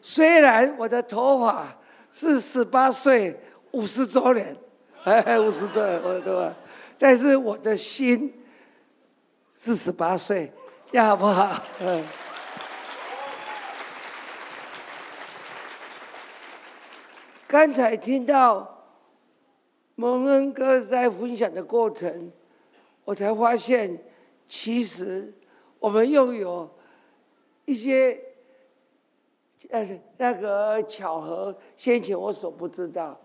[0.00, 1.76] 虽然我的头发
[2.10, 3.38] 是十八岁
[3.72, 4.56] 五十周年，
[5.04, 6.54] 哎，五十周年，我的头发，
[6.98, 8.42] 但是我的心
[9.54, 10.52] 是十八岁，
[10.90, 11.62] 这样好不好？
[11.80, 12.04] 嗯。
[17.46, 18.70] 刚才听到。
[19.96, 22.32] 蒙恩哥在分享的过程，
[23.04, 23.96] 我才发现，
[24.48, 25.32] 其实
[25.84, 26.66] 我们又有
[27.66, 28.18] 一些
[29.68, 33.20] 呃那个巧合，先前我所不知道。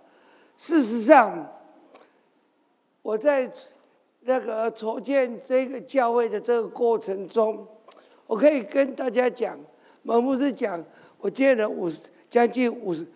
[0.58, 1.50] 事实上，
[3.02, 3.50] 我在
[4.24, 7.66] 那个筹建这个教会的这个过程中，
[8.28, 9.58] 我可以跟大家讲，
[10.04, 10.84] 蒙牧师讲，
[11.20, 13.08] 我建了五十将近五十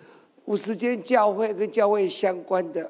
[0.46, 2.90] 五十间教会跟教会相关的。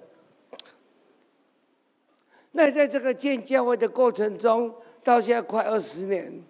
[2.52, 4.72] 那在这个建教会的过程中，
[5.04, 6.44] 到现在快二十年。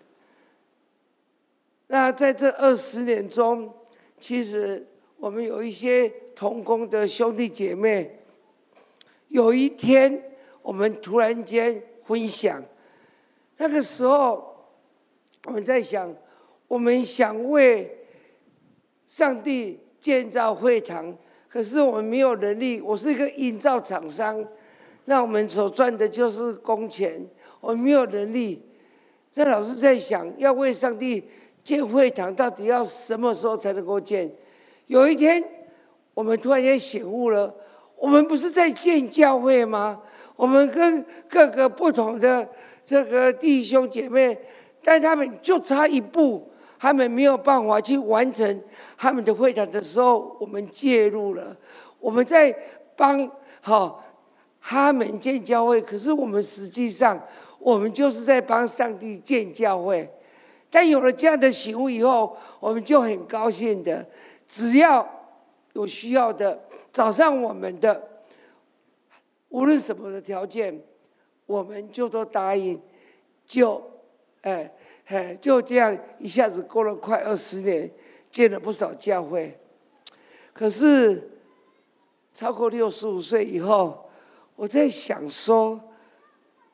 [1.87, 3.73] 那在这二十年中，
[4.19, 4.87] 其实
[5.17, 8.19] 我们有一些同工的兄弟姐妹。
[9.29, 10.23] 有一天，
[10.61, 12.63] 我们突然间分享，
[13.57, 14.55] 那个时候
[15.45, 16.15] 我们在想，
[16.67, 18.05] 我们想为
[19.07, 21.17] 上帝建造会堂，
[21.49, 22.79] 可是我们没有能力。
[22.79, 24.45] 我是一个营造厂商。
[25.05, 27.27] 那我们所赚的就是工钱，
[27.63, 28.61] 我们没有能力。
[29.35, 31.23] 那老师在想，要为上帝
[31.63, 34.29] 建会堂，到底要什么时候才能够建？
[34.87, 35.41] 有一天，
[36.13, 37.55] 我们突然间醒悟了，
[37.95, 40.01] 我们不是在建教会吗？
[40.35, 42.45] 我们跟各个不同的
[42.85, 44.37] 这个弟兄姐妹，
[44.83, 46.45] 但他们就差一步，
[46.77, 48.61] 他们没有办法去完成
[48.97, 51.55] 他们的会堂的时候，我们介入了，
[52.01, 52.53] 我们在
[52.97, 54.03] 帮好。
[54.65, 57.21] 他们建教会，可是我们实际上，
[57.63, 60.09] 我们就是在帮上帝建教会。
[60.69, 64.05] 但有了这样的醒悟以后，我们就很高兴的，
[64.47, 65.07] 只要
[65.71, 66.59] 有需要的，
[66.91, 68.09] 找上我们的，
[69.49, 70.77] 无论什么的条件，
[71.45, 72.81] 我们就都答应，
[73.45, 73.81] 就，
[74.41, 74.73] 哎
[75.05, 77.89] 哎，就这样一下子过了快二十年，
[78.31, 79.57] 建了不少教会。
[80.53, 81.31] 可是
[82.33, 84.09] 超过六十五岁以后，
[84.55, 85.79] 我在想说，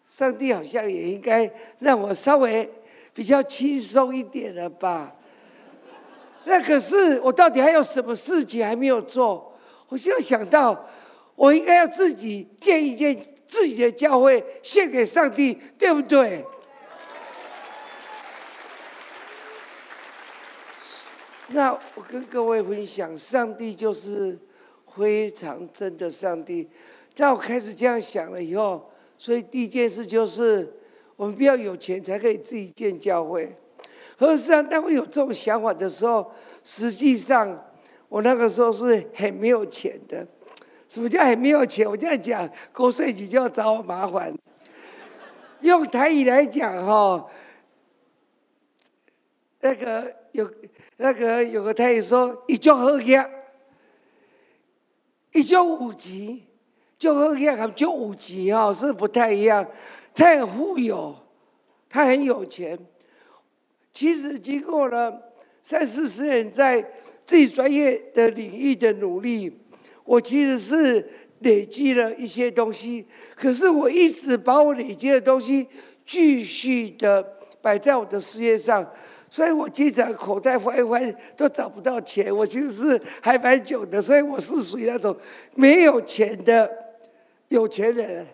[0.09, 2.67] 上帝好像也应该让我稍微
[3.13, 5.15] 比较轻松一点了吧？
[6.45, 9.55] 那可是我到底还有什么事情还没有做？
[9.87, 10.89] 我现在想到，
[11.35, 16.43] 我应该要自己建一建自己的教会，献给上帝，对不对？
[21.49, 24.35] 那我跟各位分享，上帝就是
[24.97, 26.67] 非常真的上帝。
[27.15, 30.73] 当我开始这样想了以后，所以第一件事就是，
[31.15, 33.55] 我们必须要有钱才可以自己建教会。
[34.17, 36.31] 可是啊，当我有这种想法的时候，
[36.63, 37.71] 实际上
[38.07, 40.25] 我那个时候是很没有钱的。
[40.87, 41.87] 什么叫很没有钱？
[41.87, 44.33] 我这样讲，国税局就要找我麻烦。
[45.59, 47.29] 用台语来讲，哈，
[49.59, 50.49] 那个有。
[51.01, 53.25] 那个有个台语说，一种好业，
[55.31, 56.43] 一种五级，
[56.99, 59.65] 就好业和就五级哦是不太一样。
[60.13, 61.15] 他很富有，
[61.89, 62.77] 他很有钱。
[63.93, 66.81] 其实经过了三四十年在
[67.25, 69.51] 自己专业的领域的努力，
[70.03, 73.05] 我其实是累积了一些东西。
[73.33, 75.65] 可是我一直把我累积的东西
[76.05, 77.23] 继续的
[77.61, 78.85] 摆在我的事业上。
[79.31, 85.15] 所以我经常口袋翻一翻都找不到钱，我其实是还蛮久的，所以我是属于那种
[85.53, 86.67] 没有钱的
[87.49, 88.25] 有钱人。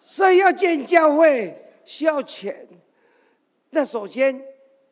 [0.00, 1.54] 所以要建教会
[1.84, 2.66] 需要钱，
[3.70, 4.42] 那首先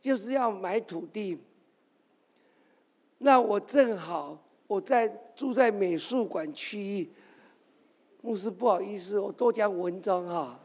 [0.01, 1.41] 就是要买土地。
[3.19, 7.11] 那我正好我在住在美术馆区域，
[8.21, 10.61] 牧师不好意思，我多讲文章哈。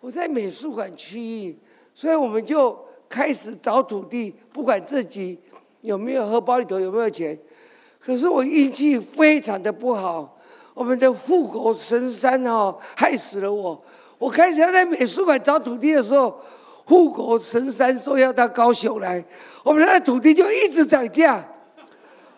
[0.00, 1.58] 我在美术馆区域，
[1.94, 5.40] 所以我们就开始找土地，不管自己
[5.80, 7.38] 有没有荷包里头有没有钱。
[8.08, 10.34] 可是我运气非常的不好，
[10.72, 13.78] 我们的护国神山哦，害死了我。
[14.16, 16.40] 我开始要在美术馆找土地的时候，
[16.86, 19.22] 护国神山说要到高雄来，
[19.62, 21.46] 我们的土地就一直涨价。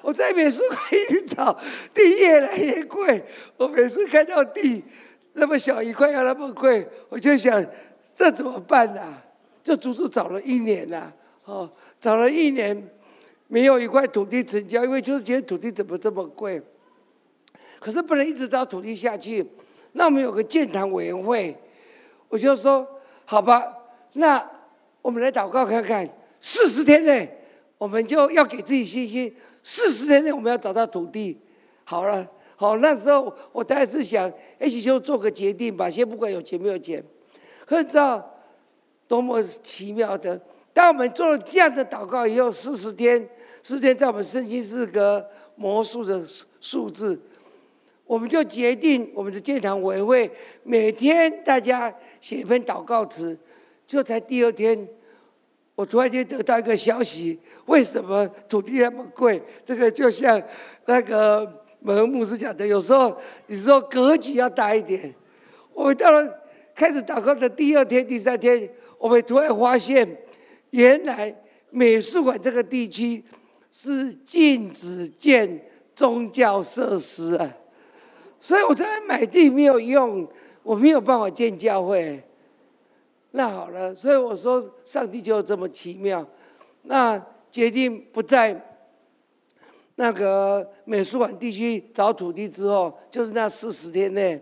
[0.03, 1.57] 我在美术馆一直找
[1.95, 3.25] 地越来越贵，
[3.57, 4.83] 我每次看到地。
[5.35, 7.65] 那么小一块要那么贵，我就想
[8.13, 9.23] 这怎么办呢、啊？
[9.63, 11.13] 就足足找了一年呐、啊，
[11.45, 12.91] 哦，找了一年，
[13.51, 16.63] 没有一块土地成交，因为就是觉得土地怎么这么贵。
[17.81, 19.45] 可是不能一直找土地下去，
[19.93, 21.57] 那我们有个建堂委员会，
[22.29, 22.87] 我就说
[23.25, 23.63] 好吧，
[24.13, 24.49] 那
[25.03, 27.29] 我们来祷告看看，四十天内
[27.77, 29.35] 我们就要给自己信心，
[29.65, 31.39] 四十天内我们要找到土地，
[31.85, 32.27] 好了。
[32.55, 34.31] 好，那时候我当然是想
[34.61, 37.03] 一起就做个决定吧，先不管有钱没有钱。
[37.65, 38.23] 可知道
[39.09, 40.39] 多么奇妙的，
[40.75, 43.27] 当我们做了这样的祷告以后，四十天，
[43.63, 46.25] 四天在我们圣经是个魔术的
[46.61, 47.21] 数字，
[48.07, 50.31] 我们就决定我们的建堂委员会
[50.63, 53.39] 每天大家写一篇祷告词，
[53.87, 54.89] 就在第二天，
[55.75, 59.43] 我突然间得到一个消息，为什么土地那么贵？
[59.65, 60.43] 这个就像
[60.87, 61.61] 那个。
[61.83, 65.15] 门牧师讲的，有时候你说格局要大一点。
[65.73, 66.43] 我们到了
[66.75, 70.07] 开始祷告的第二天、第三天，我们突然发现，
[70.73, 71.35] 原来
[71.71, 73.25] 美术馆这个地区
[73.71, 75.65] 是禁止建
[75.95, 77.57] 宗教设施啊，
[78.41, 80.27] 所以我在那买地没有用，
[80.63, 82.23] 我没有办法建教会。
[83.33, 86.27] 那好了，所以我说上帝就这么奇妙，
[86.83, 88.67] 那决定不在。
[89.97, 94.41] 那个美术馆地区找土地之后，就是那四十天内，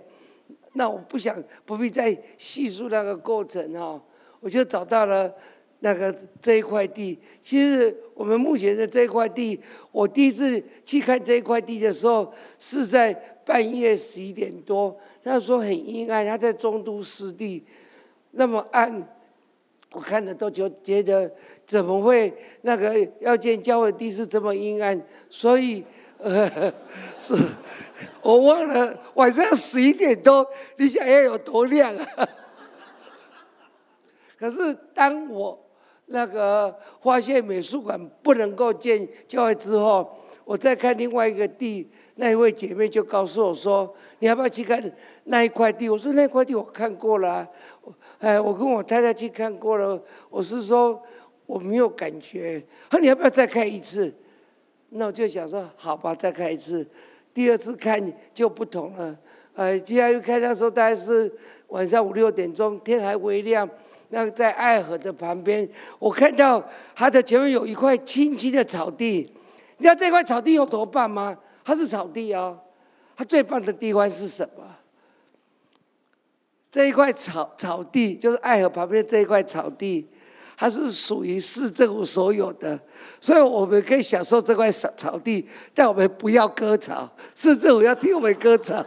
[0.74, 4.00] 那我不想不必再细述那个过程哈，
[4.38, 5.34] 我就找到了
[5.80, 7.18] 那个这一块地。
[7.42, 9.60] 其实我们目前的这块地，
[9.92, 13.14] 我第一次去看这块地的时候，是在
[13.44, 17.64] 半夜十一点多，那时候很阴暗，它在中都湿地，
[18.32, 19.08] 那么暗。
[19.92, 21.32] 我看了都觉觉得
[21.64, 25.00] 怎么会那个要建教会地是这么阴暗，
[25.30, 25.84] 所以
[26.18, 26.50] 呃
[27.20, 27.36] 是，
[28.20, 30.44] 我忘了晚上十一点多，
[30.76, 32.28] 你想要有多亮啊？
[34.36, 35.56] 可是当我
[36.08, 40.10] 那个发现美术馆不能够建教会之后，
[40.44, 44.82] 我再看另外一个地，那一位姐妹就告诉我说：“你要不要去看
[45.24, 47.48] 那一块地？”我说：“那块地我看过了啊。”
[48.18, 51.00] 哎，我跟我太太去看过了，我是说
[51.46, 52.62] 我没有感觉。
[52.90, 54.12] 他你要不要再看一次？
[54.90, 56.84] 那我就想说，好吧，再看一次。
[57.32, 58.02] 第二次看
[58.34, 59.16] 就不同了。
[59.54, 61.30] 呃，接下来又看，那时候大概是
[61.68, 63.68] 晚上五六点钟，天还微亮。
[64.10, 66.62] 那在爱河的旁边，我看到
[66.94, 69.32] 它的前面有一块青青的草地。
[69.76, 71.36] 你知道这块草地有多棒吗？
[71.64, 72.58] 它是草地哦。
[73.16, 74.64] 它最棒的地方是什么？
[76.70, 80.06] 这一块草草地就是爱河旁边这一块草地，
[80.56, 82.78] 它是属于市政府所有的，
[83.20, 88.84] 所以我们可以享受这块草草地，但我们不要割草，市政府要替我们割草。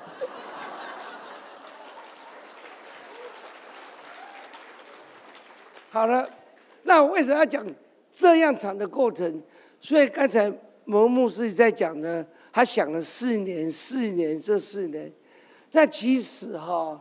[5.94, 6.26] 好了，
[6.84, 7.68] 那我为什么要讲
[8.10, 9.44] 这样长的过程？
[9.82, 10.50] 所以刚才
[10.86, 15.12] 某牧师在讲呢，他想了四年，四年，这四年，
[15.74, 16.98] 那其实哈，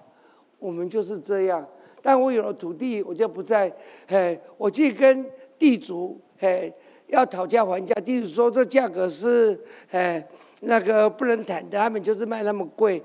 [0.59, 1.65] 我们就是这样。
[2.03, 3.73] 但我有了土地，我就不再，
[4.09, 5.25] 嘿，我去跟
[5.57, 6.75] 地主，嘿，
[7.07, 7.95] 要讨价还价。
[8.01, 9.57] 地主说这价格是，
[9.93, 10.27] 哎，
[10.63, 13.01] 那个不能谈的，他们就是卖那么贵。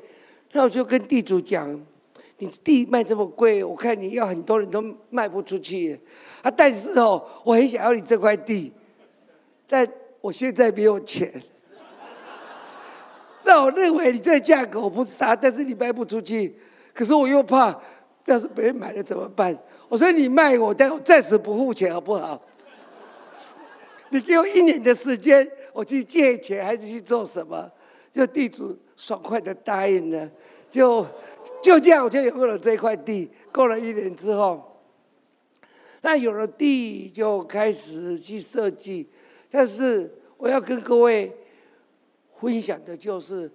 [0.53, 1.79] 那我就跟地主讲。
[2.37, 5.97] 你地卖这么贵，我看你要很多人都卖不出去。
[6.41, 8.73] 啊，但是哦，我很想要你这块地，
[9.67, 9.87] 但
[10.19, 11.31] 我现在没有钱。
[13.45, 16.53] 那我认为你这个价格我不杀，但是你卖不出去。
[16.93, 17.79] 可是我又怕，
[18.25, 19.57] 要是别人买了怎么办？
[19.87, 22.41] 我说你卖我，但我暂时不付钱，好不好？
[24.09, 27.71] 你给我一年的时间，我去借钱还是去做什么？
[28.11, 30.29] 就地主爽快的答应了，
[30.69, 31.05] 就。
[31.61, 33.29] 就这样，我就有了这块地。
[33.51, 34.81] 过了一年之后，
[36.01, 39.09] 那有了地，就开始去设计。
[39.49, 41.31] 但是我要跟各位
[42.39, 43.49] 分享的就是，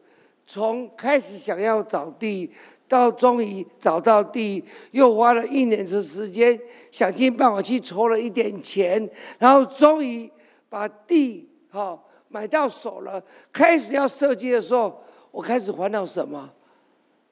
[0.46, 2.50] 从开始想要找地，
[2.88, 6.58] 到终于找到地，又花了一年的时间，
[6.90, 10.28] 想尽办法去筹了一点钱，然后终于
[10.68, 13.22] 把地好买到手了。
[13.52, 16.50] 开始要设计的时候，我开始烦恼什么？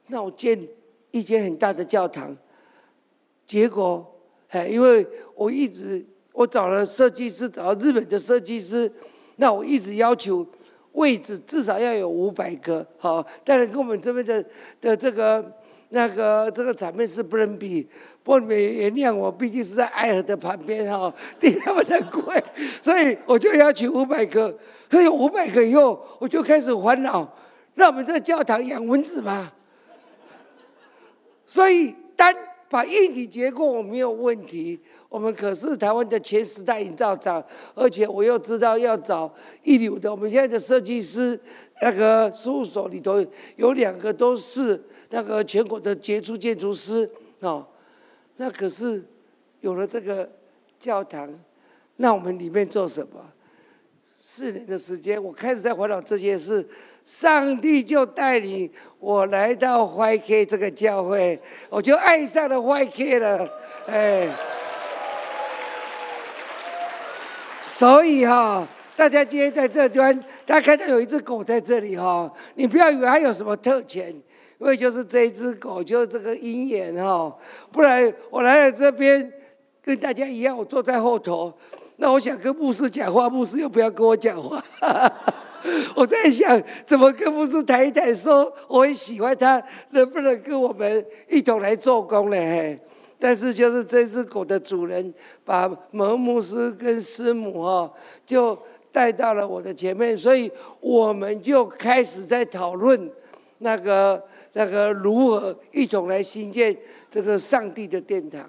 [0.09, 0.59] 那我建
[1.11, 2.37] 一间很大的教堂，
[3.47, 4.07] 结果，
[4.49, 8.91] 哎，因为我一直我找了设计师，找了日本的设计师，
[9.37, 10.47] 那我一直要求
[10.93, 14.45] 位置至少要有五百个，好，当然跟我们这边的
[14.81, 15.45] 的这个
[15.91, 17.87] 那个这个场面是不能比，
[18.23, 22.43] 不过你们原谅我，毕竟是在爱河的旁边哈，地那么的贵，
[22.83, 24.57] 所以我就要求五百个，
[24.91, 27.31] 可有五百个以后，我就开始烦恼，
[27.75, 29.53] 那我们这个教堂养蚊子吗？
[31.49, 32.33] 所以，单
[32.69, 34.79] 把硬体结构我没有问题。
[35.09, 37.43] 我们可是台湾的前十大营造厂，
[37.75, 39.33] 而且我又知道要找
[39.63, 40.11] 一流的。
[40.11, 41.41] 我们现在的设计师
[41.81, 43.25] 那个事务所里头
[43.57, 44.79] 有两个都是
[45.09, 47.67] 那个全国的杰出建筑师哦。
[48.37, 49.03] 那可是
[49.63, 50.31] 有了这个
[50.79, 51.33] 教堂，
[51.97, 53.33] 那我们里面做什么？
[54.31, 56.63] 四年的时间，我开始在烦恼这些事。
[57.03, 63.51] 上帝就带领我来到 YK 这个教会，我就爱上了 YK 了，
[63.87, 64.29] 哎，
[67.67, 70.15] 所以哈，大家今天在这端，
[70.45, 74.11] 大家看到有一只狗在这里哈，你不要以为它有什么特权，
[74.59, 77.35] 因为就是这一只狗，就是这个鹰眼哈，
[77.73, 79.33] 不然我来了这边
[79.83, 81.51] 跟大家一样，我坐在后头，
[82.01, 84.63] 那我想跟牧师讲话，牧师又不要跟我讲话。
[85.97, 92.79] 我在想，怎么跟牧师谈一谈，说我很喜欢他，能不能跟我们一同来做工呢？
[93.19, 95.13] 但是就是这只狗的主人
[95.45, 97.93] 把某牧师跟师母哈，
[98.25, 98.57] 就
[98.93, 103.11] 带到了我的前面，所以我们就开始在讨论
[103.59, 104.23] 那个
[104.53, 106.75] 那个如何一同来兴建
[107.11, 108.49] 这个上帝的殿堂。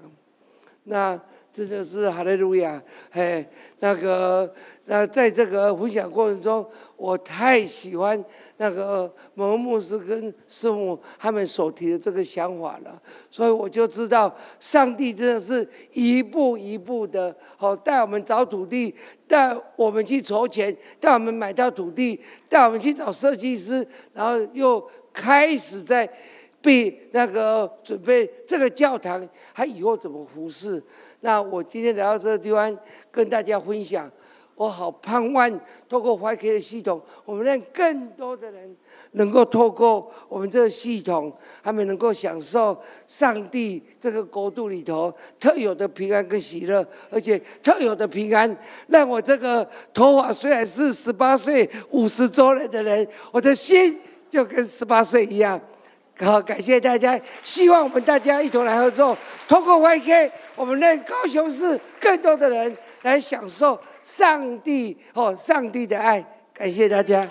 [0.84, 1.20] 那。
[1.60, 2.82] 真的是哈利路亚！
[3.12, 3.45] 嘿，
[3.80, 4.49] 那个，
[4.86, 8.24] 那在这个分享过程中，我太喜欢
[8.55, 18.95] 那个某牧师跟师母他们所提的这个想法了，所以我就知道上帝真的是一步一步的，好带我们找土地，
[19.28, 24.82] 带我们去筹钱，带我们买到土地，带我们去找设计师，然后又
[25.12, 26.10] 开始在
[26.62, 30.82] 被那个准备这个教堂，还以后怎么服侍。
[31.22, 32.78] 那我今天来到这个地方，
[33.11, 34.09] 跟大家分享，
[34.55, 38.76] 我好盼望透过 YK 的系统，我们让更多的人
[39.13, 41.32] 能够透过我们这个系统，
[41.63, 48.57] 他们能够享受上帝这个国度里头特有的平安跟喜乐，而且特有的平安，
[48.88, 53.99] 让我这个头发虽然是十八岁五十周年的人，我的心
[54.30, 55.59] 就跟十八岁一样。
[56.22, 59.17] 好，感谢大家，希望我们大家一同来合作，
[59.47, 66.24] 通过 YK，我们让高雄市更多的人来享受上帝哦，上帝的爱。
[66.53, 67.26] 感谢大家。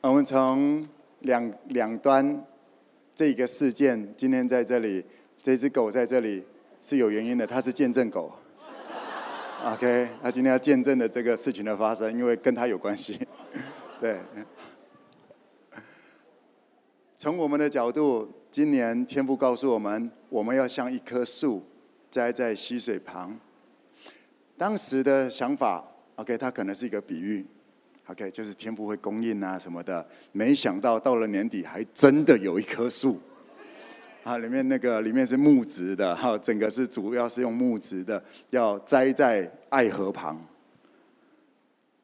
[0.00, 0.88] 我们从
[1.20, 2.42] 两两端
[3.14, 5.04] 这个事件，今天在这里，
[5.42, 6.46] 这只狗在这里
[6.84, 8.30] 是有原因的，他是见证狗。
[9.64, 13.18] OK，他今天要见证的这个事情的发生，因为跟他有关系。
[13.98, 14.18] 对。
[17.16, 21.64] 从我们的角度，今年天父告诉我们，我们要像一棵树
[22.10, 23.34] 栽在溪水旁。
[24.58, 25.82] 当时的想法
[26.16, 27.46] ，OK，它可能是一个比喻。
[28.08, 33.18] OK，就是天父会供应啊什么的，没想到到了年底还真的有一棵树，
[34.24, 40.42] 啊，里面那个里面是木质的，哈，整个是主要是用木质的，要栽在爱河旁。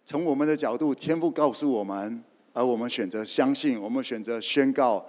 [0.04, 5.04] 从我们的角度，天父告诉我们，而我们选择相信，我们选择宣告，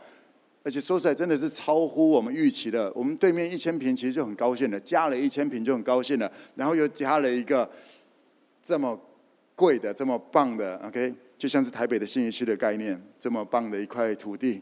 [0.64, 2.91] 而且说实在，真的是超乎我们预期的。
[2.95, 7.70] 我们对面一千坪其实就很高兴了，加了一千坪就很高兴了，然后又加了一个
[8.64, 8.99] 这么。
[9.53, 14.59] 贵的这么棒的，OK，就像是台北的信义区的概念，这么棒的一块土地，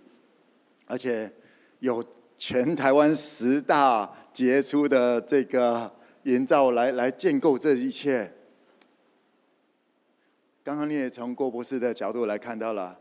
[0.85, 1.31] 而且
[1.79, 2.03] 有
[2.39, 5.91] 全台湾十大杰出的这个
[6.23, 8.31] 营造来来建构这一切。
[10.63, 12.97] 刚刚你也从郭博士的角度来看到了，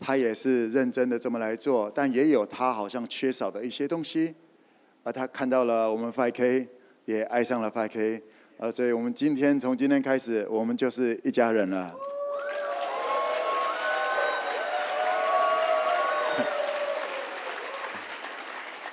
[0.00, 4.34] 他也是认真的这么来做，但也有他好像缺少的一些东西，
[5.04, 6.66] 而他看到了我们 5K，
[7.04, 8.20] 也爱上了 5K。
[8.58, 11.94] 啊，所以我们今天从今天开始，我们就是一家人了。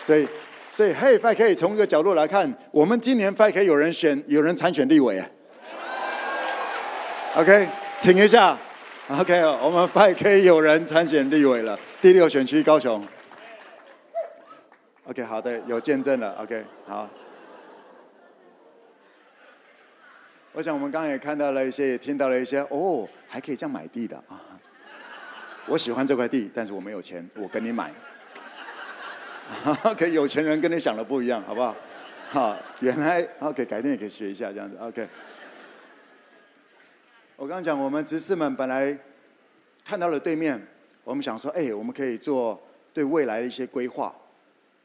[0.02, 0.28] 所以，
[0.72, 5.28] 所以，嘿，5K 从一个角度来看，我们今年 5K 有人选，有人参选立委啊。
[7.36, 7.68] OK，
[8.02, 8.58] 停一下。
[9.10, 13.06] OK，我们 5K 有人参选立委了，第六选区高雄。
[15.06, 16.36] OK，好的，有见证了。
[16.42, 17.10] OK，好。
[20.54, 24.42] 我想我们刚刚也看到了一些，也听到了一些，哦，还可以这样买地的啊！
[25.68, 27.92] 我喜欢这块地，但是我没有钱，我跟你买。
[29.84, 31.76] OK，有钱人跟你想的不一样，好不好？
[32.30, 34.78] 好，原来 OK，改天也可以学一下这样子。
[34.78, 35.08] OK，
[37.36, 38.98] 我刚刚讲，我们执事们本来
[39.84, 40.66] 看到了对面，
[41.04, 42.62] 我们想说，哎，我们可以做
[42.94, 44.16] 对未来的一些规划，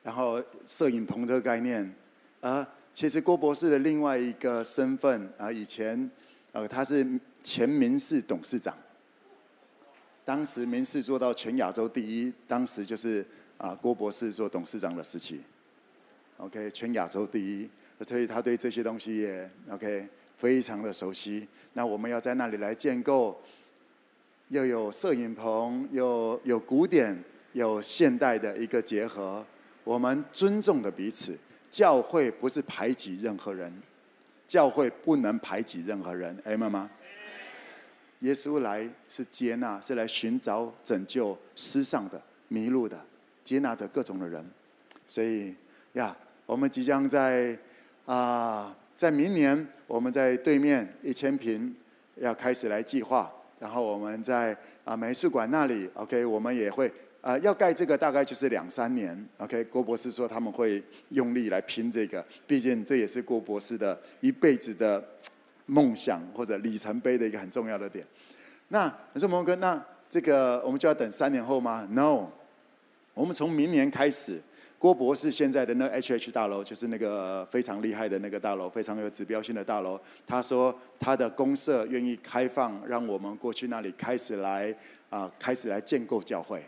[0.02, 1.94] 然后摄影棚这个概念，
[2.40, 2.66] 啊。
[2.92, 6.10] 其实郭博士的另外一个身份啊，以前
[6.52, 7.06] 呃他是
[7.42, 8.74] 前民事董事长，
[10.24, 13.22] 当时民事做到全亚洲第一，当时就是
[13.58, 15.40] 啊郭博士做董事长的时期
[16.36, 17.68] ，OK 全亚洲第一，
[18.06, 21.46] 所以他对这些东西也 OK 非常的熟悉。
[21.72, 23.40] 那我们要在那里来建构，
[24.48, 29.44] 又有摄影棚，又有古典，有现代的一个结合，
[29.84, 31.36] 我们尊重的彼此。
[31.68, 33.70] 教会不是排挤任何人，
[34.46, 36.88] 教会不能排挤任何人，明白吗，
[38.20, 43.04] 耶稣来是接纳，是来寻找拯救失丧的、迷路的，
[43.46, 44.44] 接纳着各种的人。
[45.06, 45.54] 所以
[45.92, 47.56] 呀，我们即将在
[48.04, 51.74] 啊、在明年，我们在对面一千坪
[52.16, 56.92] 要开始来计划，然后我们在啊、美术馆那里，OK，我们也会。
[57.20, 59.64] 啊，要盖这个大概就是两三年，OK。
[59.64, 65.04] 郭博士说他们会用力来拼这个，毕竟这也是郭博士的一辈子的
[65.66, 68.06] 梦想或者里程碑的一个很重要的点。
[68.68, 72.30] 那你说蒙哥，那这个我们就要等三年后吗？No，
[73.16, 74.38] 我们从明年开始，
[74.78, 79.98] 郭博士现在的那 HH 大楼就是那个非常厉害的那个大楼，非常有指标性的大楼。
[80.26, 84.76] 他说他的公社愿意开放，让我们过去那里开始来
[85.08, 86.62] 啊，开始来建构教会。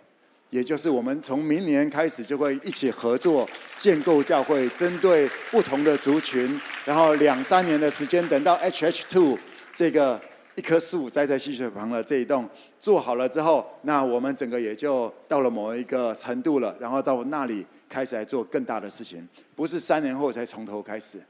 [0.49, 3.47] 也就是我们从明年开始就会一起合作
[3.77, 9.39] 建构教会，针对不同的族群，然后两三年的时间，等到 HH Two
[9.75, 10.19] 这个
[10.59, 12.51] 一棵树栽在溪水旁的这一栋
[12.81, 21.21] 做好了之后，那我们整个也就到了某一个程度了，然后到那里开始来做更大的事情，不是三年后才从头开始。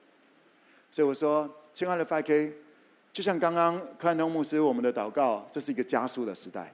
[0.90, 2.54] 所以我说，亲爱的 FK，
[3.12, 6.72] 就像刚刚克兰东牧师我们的祷告，这是一个加速的时代。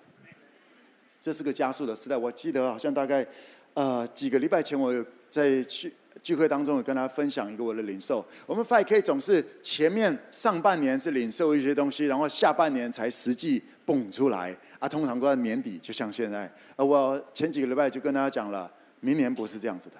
[1.20, 2.16] 这是个加速的时代。
[2.16, 3.26] 我记得好像大概，
[3.72, 5.92] 呃，几个礼拜前，我有在去
[6.22, 8.24] 聚会当中有跟大家分享一个我的领受。
[8.46, 14.56] 我们 5K 总是前面上半年是领受一些东西，然后下半年才实际蹦出来。
[14.78, 16.50] 啊，通常都在年底，就像现在。
[16.76, 19.96] 呃，我前几个礼拜就跟大家讲了，明年不是这样子的。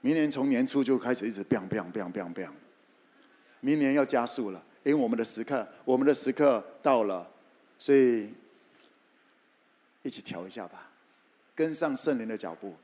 [0.00, 2.52] 明年从年初就开始一直 biang biang biang biang biang，
[3.60, 7.28] 明年要加速了，因为我们的时刻，我们的时刻到了，
[7.78, 8.32] 所以
[10.02, 10.88] 一起调一下吧，
[11.56, 12.76] 跟上圣灵的脚步，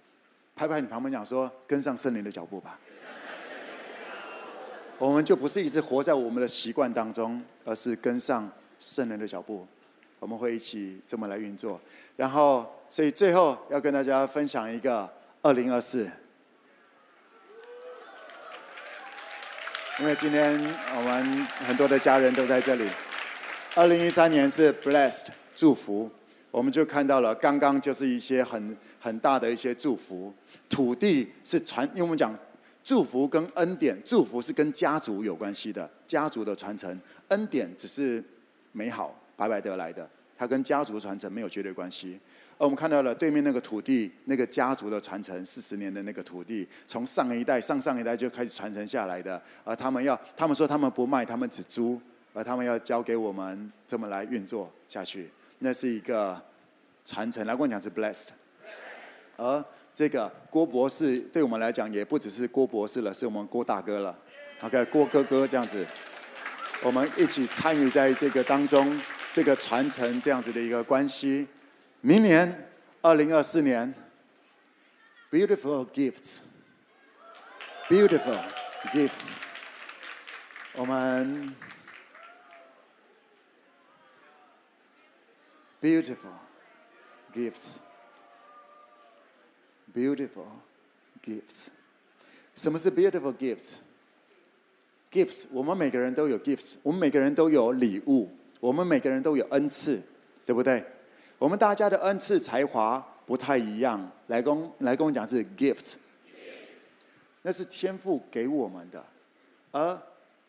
[0.54, 2.78] 拍拍你旁边讲说，跟上圣灵的脚步吧。
[4.98, 8.48] 我们就不是一直活在我们的习惯当中，而是跟上
[8.78, 9.66] 圣灵的脚步。
[10.20, 11.80] 我们会一起这么来运作，
[12.14, 16.08] 然后，所以最后要跟大家分享一个二零二四，
[19.98, 20.56] 因为今天
[20.96, 22.88] 我们很多的家人都在这里。
[23.74, 25.26] 二零一三年是 blessed
[25.56, 26.08] 祝福，
[26.52, 30.32] 我们就看到了刚刚就是一些很很大的一些祝福。
[30.72, 32.34] 土地是传，因为我们讲。
[32.84, 36.92] 祝福跟恩典，祝福是跟家族有关系的，家族的传承；
[37.28, 38.20] 恩典只是
[38.72, 42.18] 美好白白得来的，它跟家族传承没有绝对关系。
[42.58, 49.40] 而我们看到了对面那个土地，那个家族的传承，四十年的那个土地，从上一代、上上一代就开始传承下来的。
[49.62, 52.00] 而他们要，他们说他们不卖，他们只租，
[52.34, 56.42] 而他们要交给我们这么来运作下去，那是一个
[57.04, 57.46] 传承。
[57.46, 58.30] 来跟我讲是 blessed，
[59.36, 59.64] 而。
[59.94, 64.18] 这个郭博士对我们来讲也不只是郭博士了，是我们郭大哥了。
[64.62, 65.86] OK，郭哥哥这样子，
[66.82, 68.98] 我们一起参与在这个当中，
[69.30, 71.46] 这个传承这样子的一个关系。
[72.00, 72.70] 明年
[73.02, 73.94] 二零二四年
[75.30, 78.40] ，beautiful gifts，beautiful
[78.92, 79.38] gifts，
[80.74, 81.54] 我们
[85.80, 86.34] beautiful
[87.34, 87.78] gifts。
[89.94, 90.46] Beautiful
[91.22, 91.66] gifts，
[92.54, 100.00] 什么是 beautiful gifts？Gifts，我们每个人都有 gifts，我们每个人都有礼物，我们每个人都有恩赐，
[100.46, 100.82] 对不对？
[101.38, 104.10] 我们大家的恩赐才华不太一样。
[104.28, 105.96] 来跟来跟我讲是 gifts，
[107.42, 109.04] 那是天赋给我们的。
[109.72, 110.00] 而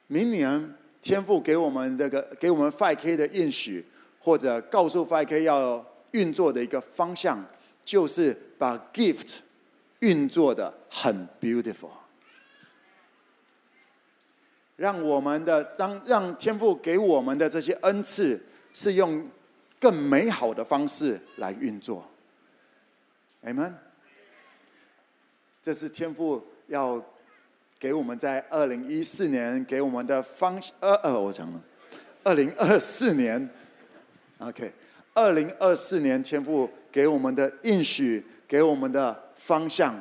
[0.08, 3.86] 明年天赋给我们这个给我们 5K 的应许，
[4.22, 7.46] 或者告诉 5K 要运作的一个方向。
[7.84, 9.40] 就是把 gift
[10.00, 11.92] 运作的很 beautiful，
[14.76, 18.42] 让我们的当让天父给我们的这些恩赐
[18.74, 19.30] 是用
[19.80, 22.10] 更美好的方式来运作
[23.44, 23.74] ，Amen。
[25.62, 27.04] 这是天父要
[27.80, 31.62] 给我们在二零一四年给我们的方呃呃，我讲了，
[32.24, 33.50] 二零二四年
[34.40, 34.74] ，OK。
[35.14, 39.95] 二零二四年，天父给我们的应许，给我们的方向，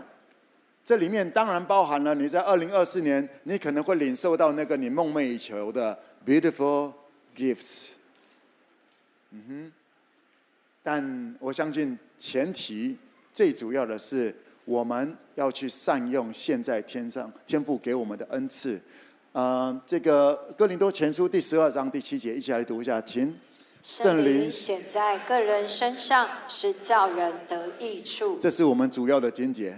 [0.82, 6.92] 这里面当然包含了你在二零二四年，你可能会领受到那个你梦寐以求的 beautiful
[7.36, 7.90] gifts。
[9.30, 9.72] 嗯哼，
[10.82, 12.96] 但我相信前提
[13.34, 14.34] 最主要的是，
[14.64, 18.80] 我们要去善用现在天上天父给我们的恩赐。
[19.32, 23.34] 呃，这个哥林多前书第十二章第七节，一起来读一下，请。
[23.82, 28.38] 圣灵显在个人身上，是叫人得益处。
[28.38, 29.76] 这是我们主要的经节，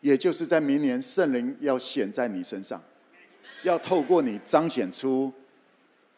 [0.00, 2.82] 也就是在明年圣灵要显在你身上，
[3.62, 5.30] 要透过你彰显出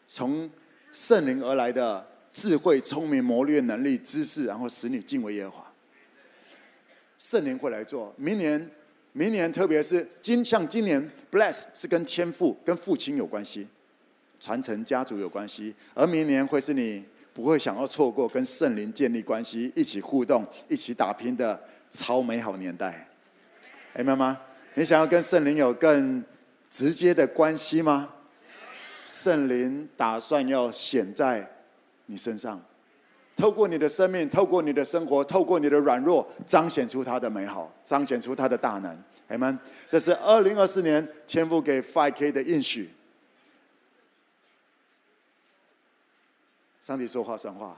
[0.07, 0.49] 从
[0.93, 5.73] 圣灵而来的智慧、聪明、谋略、能力、知识，然后使你敬畏耶和华。
[7.17, 8.13] 圣灵会来做。
[8.15, 8.71] 明年，
[9.11, 13.67] 明年特别是今像今年，bless 是跟天赋、跟父亲有关系，
[14.39, 17.03] 传承家族有关系，而明年会是你。
[17.35, 21.61] 不会想要错过跟圣灵建立关系、一起互动、一起打拼的
[21.91, 23.05] 超美好年代。
[23.91, 24.39] 哎，妈妈，
[24.75, 26.23] 你想要跟圣灵有更
[26.71, 28.09] 直接的关系吗？
[29.03, 31.45] 圣灵打算要显在
[32.05, 32.57] 你身上，
[33.35, 38.97] 透过你的生命，透过你的生活，透过你的软弱，彰显出他的美好，彰显出他的大能。
[39.27, 39.59] 哎们，
[39.91, 42.89] 这是二零二四年天父给 5K 的应许。
[46.85, 47.75] 上帝说话算话。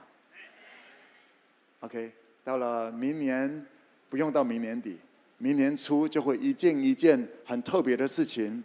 [1.80, 2.12] OK，
[2.44, 3.66] 到了明年，
[4.10, 4.98] 不用到明年底，
[5.38, 8.62] 明年初就会一件一件很特别的事情，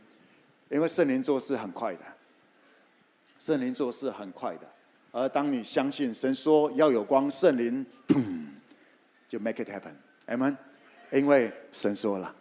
[0.68, 2.00] 因为圣灵做事很快的，
[3.38, 4.62] 圣灵做事很快的。
[5.12, 8.44] 而当你相信神说要有光，圣灵砰
[9.28, 10.56] 就 make it happen，Amen。
[11.12, 12.34] 因为神说了，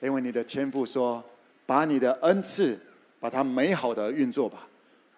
[0.00, 1.24] 因为你的天赋说，
[1.66, 2.76] 把你的恩赐，
[3.20, 4.66] 把它美好的运作吧，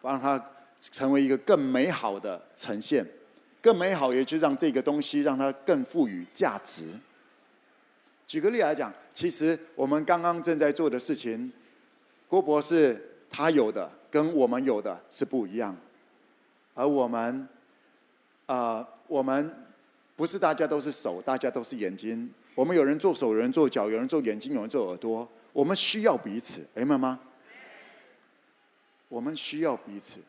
[0.02, 0.38] 让它。
[0.80, 3.06] 成为一个更美好的呈现，
[3.60, 6.86] 更美好，也就让这个东西让它更赋予价值。
[8.26, 11.52] 举个例来讲，其实我们刚刚正在做的事情，
[12.28, 15.76] 郭博士他有的跟我们有的是不一样，
[16.74, 17.48] 而我们，
[18.46, 19.54] 啊、我们
[20.14, 25.28] 不是大家都是手，大家都是眼睛，我们有人做手，有人做脚，有人做眼睛，有人做耳朵。
[25.52, 27.18] 我们需要彼此，明白吗？
[29.08, 30.20] 我们需要彼此，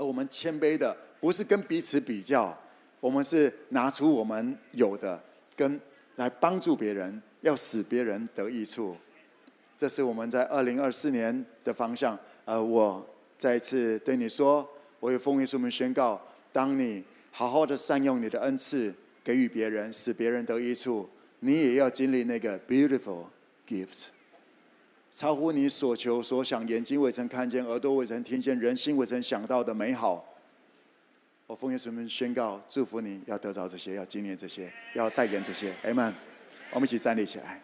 [0.00, 2.58] 而我们谦卑的不是跟彼此比较，
[3.00, 5.22] 我们是拿出我们有的，
[5.54, 5.78] 跟
[6.16, 8.96] 来帮助别人，要使别人得益处。
[9.76, 12.18] 这是我们在二零二四年的方向。
[12.46, 14.66] 呃，我再一次对你说，
[15.00, 16.18] 我有奉耶稣们宣告：
[16.50, 21.06] 当你好好的善用你的恩赐，给予别人，使别人得益处，
[21.40, 23.26] 你也要经历那个 beautiful。
[23.68, 24.08] Gifts，
[25.10, 30.24] 超乎你所求所想，眼睛未曾看见，耳朵未曾听见，人心未曾想到的美好。
[31.48, 35.74] 我奉耶稣名宣告，祝福你要得着这些，要经历这些，要带给这些。
[35.82, 36.14] Amen。
[36.70, 37.60] 我们一起站立起来。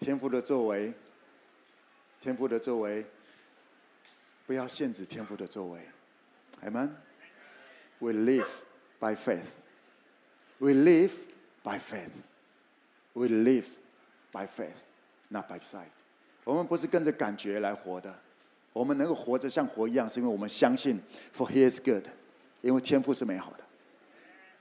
[0.00, 0.92] 天父的作为，
[2.20, 3.06] 天父的作为，
[4.46, 5.80] 不要限制天父的作为。
[6.62, 6.90] Amen.
[8.04, 8.64] We live
[9.00, 9.46] by faith.
[10.60, 11.12] We live
[11.62, 12.10] by faith.
[13.14, 13.66] We live
[14.30, 14.82] by faith,
[15.30, 15.88] not by sight.
[16.44, 18.14] 我们不是跟着感觉来活的，
[18.74, 21.00] 我们能够活着像活一样，是因为我们相信
[21.34, 22.04] ，For He is good，
[22.60, 23.60] 因为天赋是美好的。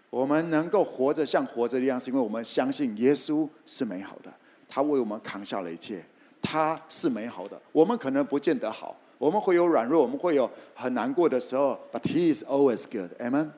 [0.09, 4.33] 我们能够活着像活着一样，是因为我们相信耶稣是美好的，
[4.69, 6.01] 他为我们扛下了一切，
[6.41, 7.61] 他是美好的。
[7.73, 8.97] 我们可能不见得好。
[9.24, 13.13] 我们会有软弱，我们会有很难过的时候，But He is always good.
[13.21, 13.51] Amen.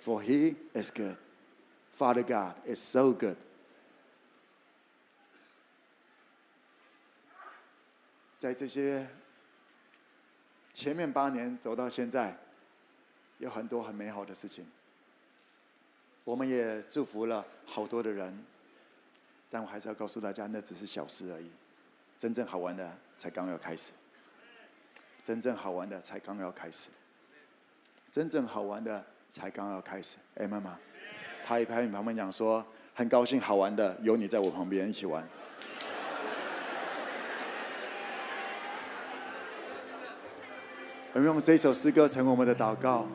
[0.00, 1.18] For He is good.
[1.94, 3.36] Father God is so good.
[8.38, 9.06] 在这些
[10.72, 12.38] 前面八年走到现在，
[13.36, 14.66] 有很多很美好的事情。
[16.24, 18.42] 我们也祝福了好多的人，
[19.50, 21.50] 但我还是要告诉大家，那只是小事而已。
[22.16, 23.92] 真正好玩的才刚要开始。
[25.28, 26.88] 真正好玩的才刚要开始，
[28.10, 30.16] 真正好玩的才刚要开始。
[30.36, 30.78] 哎，妈妈，
[31.44, 32.64] 拍一拍你旁边讲说，
[32.94, 35.22] 很高兴好玩的有你在我旁边一起玩。
[41.12, 43.06] 我们用这首诗歌成为我们的祷告。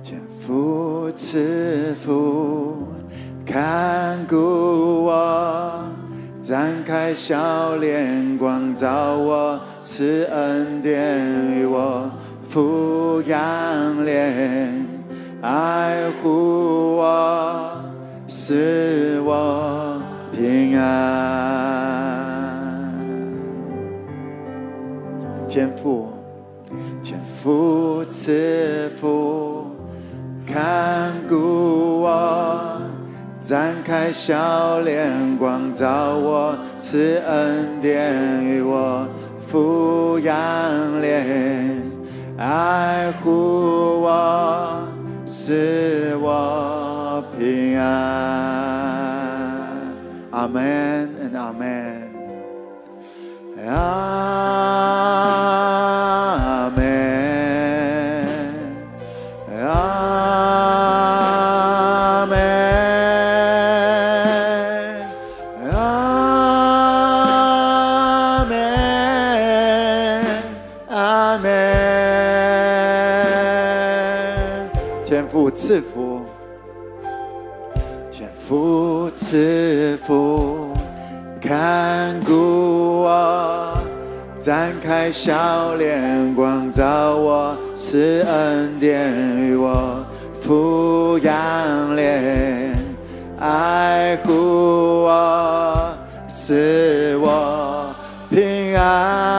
[0.00, 2.37] 天父赐福。
[7.08, 11.18] 开笑脸光照我，赐恩典
[11.54, 12.10] 与我，
[12.52, 13.38] 抚养
[14.04, 14.68] 怜
[15.40, 17.70] 爱护我，
[18.26, 19.98] 使我
[20.36, 20.84] 平安。
[25.48, 26.10] 天父，
[27.02, 28.77] 天父赐
[33.48, 39.08] 展开笑脸光照我，赐恩典与我，
[39.50, 40.36] 抚养
[41.00, 41.80] 怜
[42.36, 44.86] 爱护我，
[45.24, 47.86] 使我平安。
[50.30, 52.06] 阿门，and 阿门。
[75.60, 76.20] 赐福，
[78.12, 80.72] 天父赐福，
[81.40, 83.76] 看顾我，
[84.40, 90.06] 展开笑脸光照我，赐恩典与我，
[90.40, 91.34] 抚养
[91.96, 92.72] 怜
[93.40, 95.92] 爱护我，
[96.28, 97.92] 使我
[98.30, 99.37] 平安。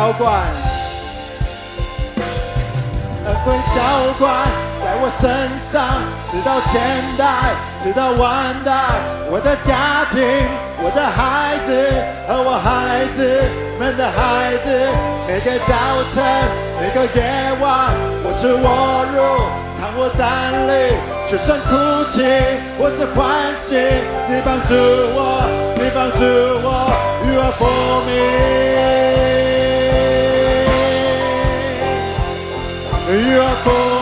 [0.00, 0.32] 浇灌，
[3.26, 3.82] 恩惠浇
[4.18, 4.48] 灌，
[4.80, 5.28] 在我身
[5.58, 6.80] 上，直到千
[7.18, 8.96] 代，直到万代，
[9.30, 10.24] 我的家庭，
[10.80, 11.68] 我的孩子
[12.26, 13.44] 和我孩子
[13.78, 14.72] 们的孩子，
[15.28, 15.76] 每个早
[16.14, 16.24] 晨，
[16.80, 17.92] 每个夜晚，
[18.24, 19.20] 我吃我入，
[19.76, 20.24] 常我站
[20.66, 20.96] 立，
[21.30, 21.76] 就算哭
[22.08, 22.24] 泣
[22.78, 23.76] 或是欢喜，
[24.30, 24.72] 你帮助
[25.12, 25.44] 我，
[25.76, 26.24] 你帮助
[26.64, 26.88] 我
[27.28, 28.79] ，You are for me，You
[33.10, 33.99] You're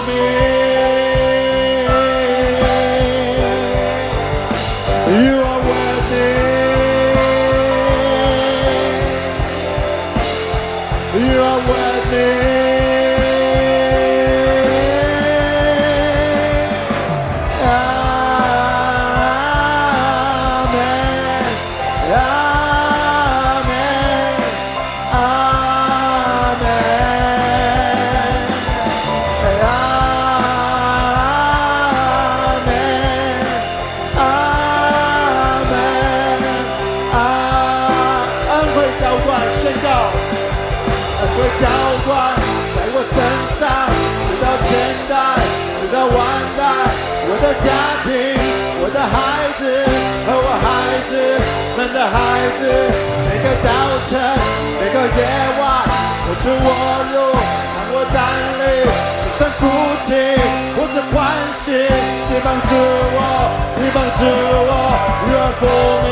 [54.00, 55.20] 每个夜
[55.58, 55.62] 晚，
[56.24, 56.66] 我自我
[57.12, 57.14] 入，
[57.74, 58.16] 让我站
[58.58, 58.62] 立，
[59.24, 59.60] 就算哭
[60.06, 60.08] 泣
[60.76, 61.16] 或者欢
[61.52, 61.60] 喜，
[62.30, 62.70] 你帮助
[63.12, 63.18] 我，
[63.76, 64.20] 你帮助
[64.70, 64.72] 我，
[65.28, 65.62] 越过
[66.04, 66.08] 你，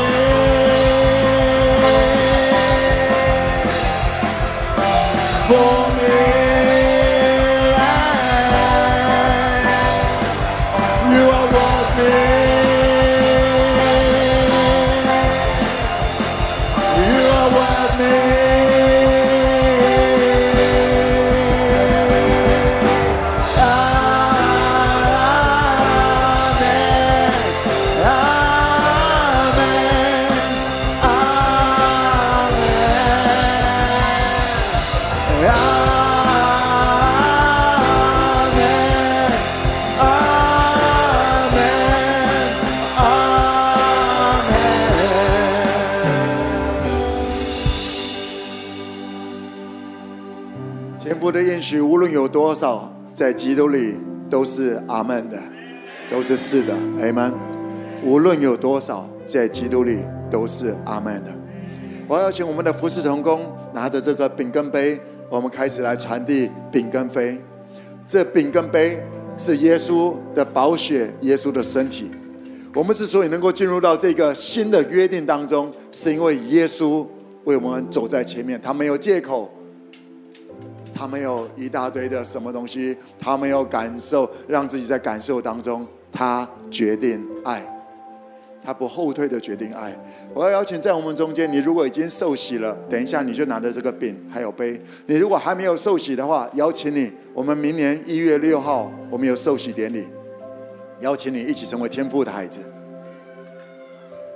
[5.47, 5.51] 过
[52.17, 53.93] 有多少，在基督里
[54.27, 55.37] 都是阿门的，
[56.09, 57.31] 都是是的，阿门。
[58.03, 61.31] 无论有多少，在基督里都是阿门的。
[62.07, 64.99] 我要请我们的服侍同工拿着这个饼跟杯，
[65.29, 67.39] 我们开始来传递饼跟杯。
[68.07, 68.99] 这饼跟杯
[69.37, 72.09] 是耶稣的宝血，耶稣的身体。
[72.73, 77.05] 我们之所以能够进入到这个新的约定当中，是因为耶稣
[77.43, 79.51] 为我们走在前面，他没有借口。
[80.97, 87.63] 他没有一大堆的什么东西，他没有感受，让自己在感受当中，他决定爱，
[88.65, 89.95] 他不后退的决定爱。
[90.33, 94.75] 我要邀请在我们中间，你如果已经受洗了，等一下你就拿着这个饼还有杯；
[95.05, 100.07] 你如果还没有受洗的话，邀请你，我们明年一月六号我们有受洗典礼，
[101.01, 102.59] 邀请你一起成为天父的孩子。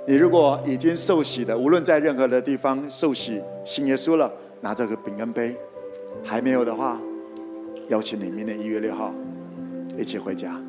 [0.06, 5.56] 你如果已经受洗的，无论在任何的地方受洗信耶稣了，拿这个饼跟杯。
[6.24, 7.00] 还没有的话，
[7.88, 9.12] 邀请你明年一月六号
[9.98, 10.60] 一起回家。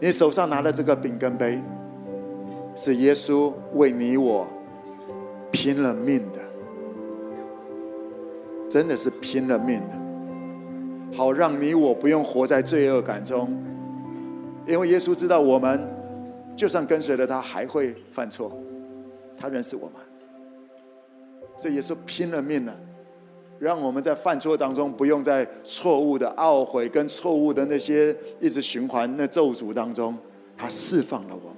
[0.00, 1.60] 你手上拿的这个饼跟杯，
[2.74, 4.46] 是耶稣为你我
[5.50, 6.40] 拼了命的，
[8.68, 13.56] 真的是拼了命的，好让你我不用活在罪恶感中，
[14.66, 15.88] 因为耶稣知道我们
[16.56, 18.50] 就算跟随了他，还会犯错，
[19.36, 19.94] 他认识我们，
[21.56, 22.74] 所以耶稣拼了命了。
[23.62, 30.18] 让我们在犯错当中，不用在错误的懊悔跟错误的那些一直循环那咒诅当中，
[30.56, 31.54] 他释放了我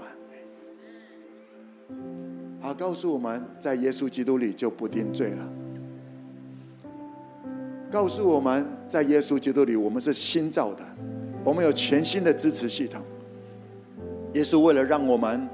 [1.96, 1.98] 们，
[2.60, 5.48] 他告诉我们在耶稣基督里就不定罪了，
[7.90, 10.84] 告诉我们在耶稣基督里我们是新造的，
[11.42, 13.00] 我们有全新的支持系统。
[14.34, 15.48] 耶稣为了让我们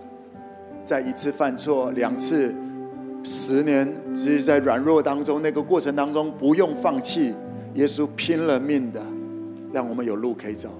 [0.84, 2.52] 在一次犯错两次。
[3.22, 7.34] 十年，只是在软弱当中，那个过程当中不用放弃，
[7.74, 9.00] 耶稣拼了命的，
[9.72, 10.70] 让我们有路可以走。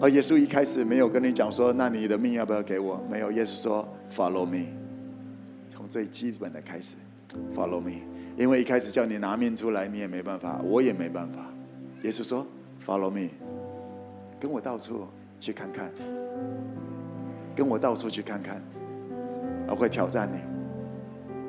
[0.00, 3.02] 而耶稣一开始没有跟你讲说，那你的命要不要给我？
[3.10, 4.66] 没有，耶稣说 Follow me，
[5.70, 6.96] 从最基本的开始
[7.54, 8.02] Follow me，
[8.36, 11.46] 因为一开始叫你拿命出来，你也没办法，我也没办法。
[12.02, 12.46] 耶稣说
[12.84, 13.30] Follow me，
[14.38, 15.06] 跟我到处
[15.40, 15.90] 去看看。
[17.54, 18.62] 跟我到处去看看，
[19.68, 20.38] 我会挑战你，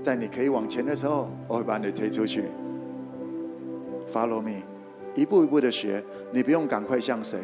[0.04, 2.46] 在你可以往前的时候，我会把你推出去。
[4.12, 4.62] Follow me，
[5.16, 7.40] 一步一步的学，你不用赶快向谁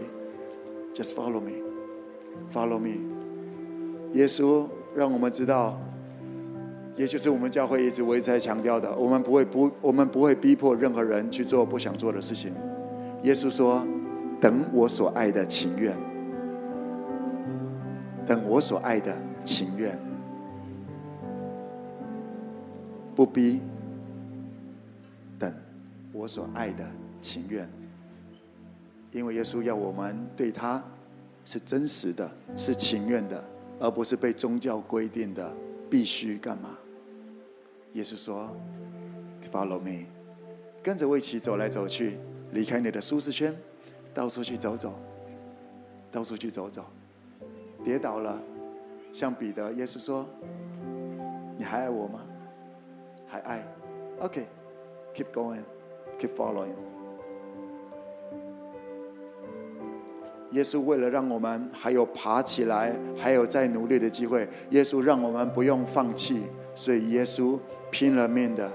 [0.94, 3.02] ，Just follow me，Follow me。
[4.14, 5.80] 耶稣让我们知道，
[6.96, 12.54] 也就是我们教会一直我一直在强调的，我们不会不，我们不会逼迫任何人去做不想做的事情。
[13.24, 13.86] 耶稣说
[14.42, 15.96] ：“等我所爱的情愿，
[18.26, 20.00] 等我所爱的情愿，
[23.16, 23.62] 不逼，
[25.38, 25.54] 等
[26.14, 26.86] 我所爱的
[27.20, 27.70] 情愿。”
[29.12, 30.82] 因为耶稣要我们对他
[31.44, 33.44] 是真实的，是情愿的，
[33.78, 35.54] 而不是被宗教规定的
[35.90, 36.78] 必须干嘛。
[37.94, 38.56] 耶稣说
[39.52, 40.06] ：“Follow me，
[40.82, 42.18] 跟着我一起走来走去，
[42.54, 43.54] 离开你的舒适圈，
[44.14, 44.98] 到处去走走，
[46.10, 46.86] 到处去走走。
[47.84, 48.42] 跌倒了，
[49.12, 50.26] 像彼得，耶稣说
[51.58, 52.22] ：‘你还爱我吗？
[53.28, 53.66] 还爱
[54.20, 56.76] ？’OK，keep going，keep following。
[60.52, 66.44] 耶稣为了让我们还有爬起来，还有再努力的机会，耶稣让我们不用放弃，
[66.76, 67.60] 所以耶稣。”
[67.94, 68.72] 拼了命的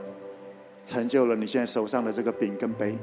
[0.84, 2.98] 成就了你现在手上的这个饼跟杯。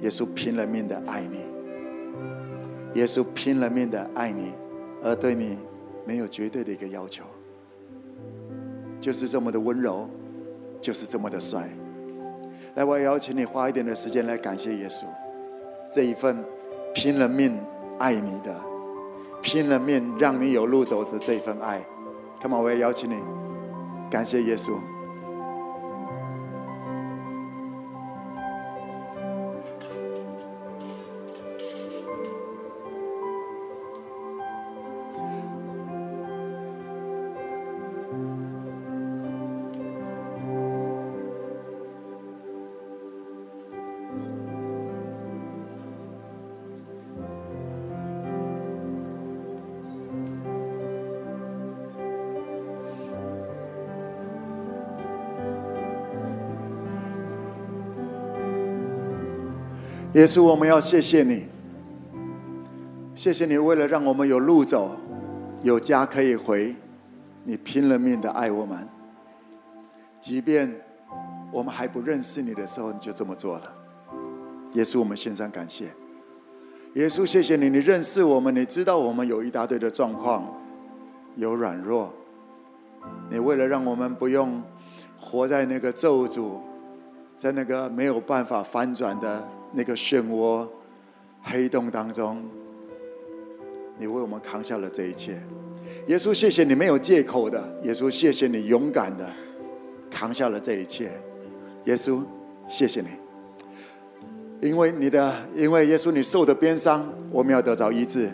[0.00, 1.44] 耶稣拼了命的爱你，
[2.94, 4.54] 耶稣拼了命的爱你，
[5.02, 5.58] 而对你
[6.06, 7.24] 没有绝对的一个要求，
[9.00, 10.08] 就是这么的温柔，
[10.80, 11.68] 就是这么的帅。
[12.74, 15.04] 来，我邀请你花一点的时间来感谢耶稣，
[15.92, 16.44] 这一份
[16.94, 17.58] 拼了命
[17.98, 18.54] 爱你的，
[19.42, 21.84] 拼了命让你有路走的这份爱。
[22.40, 23.16] Come on，我也邀请你，
[24.10, 24.72] 感谢耶稣。
[60.18, 61.46] 耶稣，我们要谢谢你，
[63.14, 64.96] 谢谢你为了让我们有路走，
[65.62, 66.74] 有家可以回，
[67.44, 68.76] 你拼了命的爱我们，
[70.20, 70.74] 即便
[71.52, 73.72] 我们还不认识你的时候，你就这么做了。
[74.72, 75.84] 耶稣，我们献上感谢。
[76.94, 80.52] 耶稣，谢谢你，你认识我们，你知道我们有一大堆的状况，
[81.36, 82.12] 有软弱，
[83.30, 84.60] 你为了让我们不用
[85.16, 86.54] 活在那个咒诅，
[87.36, 89.48] 在那个没有办法翻转的。
[89.72, 90.66] 那个漩涡、
[91.42, 92.42] 黑洞当中，
[93.98, 95.40] 你为我们扛下了这一切。
[96.06, 97.80] 耶稣，谢谢你没有借口的。
[97.84, 99.30] 耶稣，谢谢你勇敢的
[100.10, 101.10] 扛下了这一切。
[101.84, 102.22] 耶稣，
[102.66, 103.08] 谢谢你，
[104.68, 108.28] 因为你的，因为耶稣你受的鞭伤，我们要得着医治；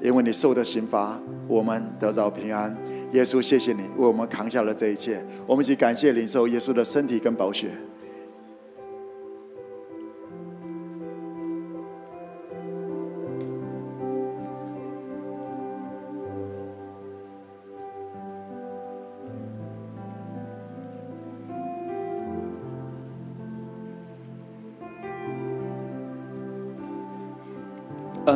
[0.00, 2.76] 因为你受的刑罚，我们得着平安。
[3.12, 5.24] 耶稣，谢谢你为我们扛下了这一切。
[5.46, 7.70] 我们一起感谢领受耶稣的身体跟宝血。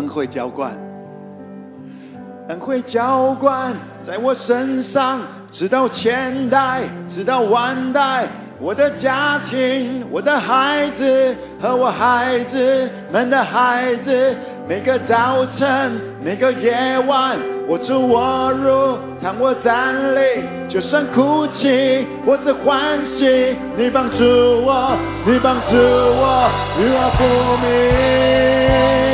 [0.06, 0.72] 会浇灌，
[2.48, 5.20] 恩惠浇灌在我身上，
[5.50, 8.28] 直到千代，直到万代。
[8.58, 14.34] 我的家庭，我的孩子和我孩子们的孩子，
[14.66, 17.36] 每个早晨，每个夜晚，
[17.68, 20.20] 我出我入，当我站立，
[20.66, 24.96] 就算哭泣或是欢喜，你帮助我，
[25.26, 27.22] 你帮助我，与我不
[27.60, 29.05] 明。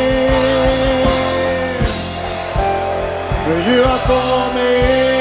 [3.72, 5.11] You are for me.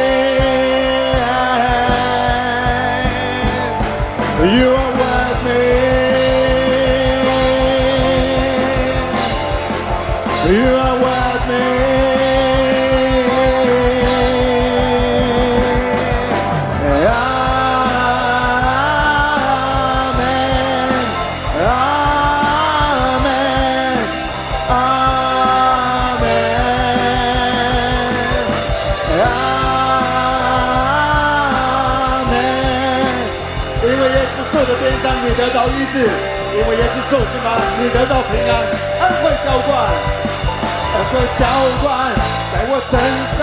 [35.31, 36.03] 你得到医治；
[36.51, 38.51] 因为耶稣受刑吗，你得到平安。
[38.99, 39.71] 恩惠浇灌，
[40.91, 41.47] 恩惠浇
[41.81, 42.11] 灌
[42.51, 42.99] 在我身
[43.31, 43.39] 上，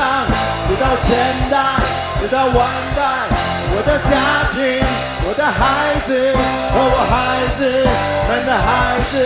[0.69, 1.17] 直到千
[1.51, 1.81] 代，
[2.21, 3.38] 直到万代。
[3.89, 4.85] 我的家庭，
[5.25, 6.13] 我的孩子
[6.75, 7.65] 和我孩子
[8.29, 9.17] 们的孩子，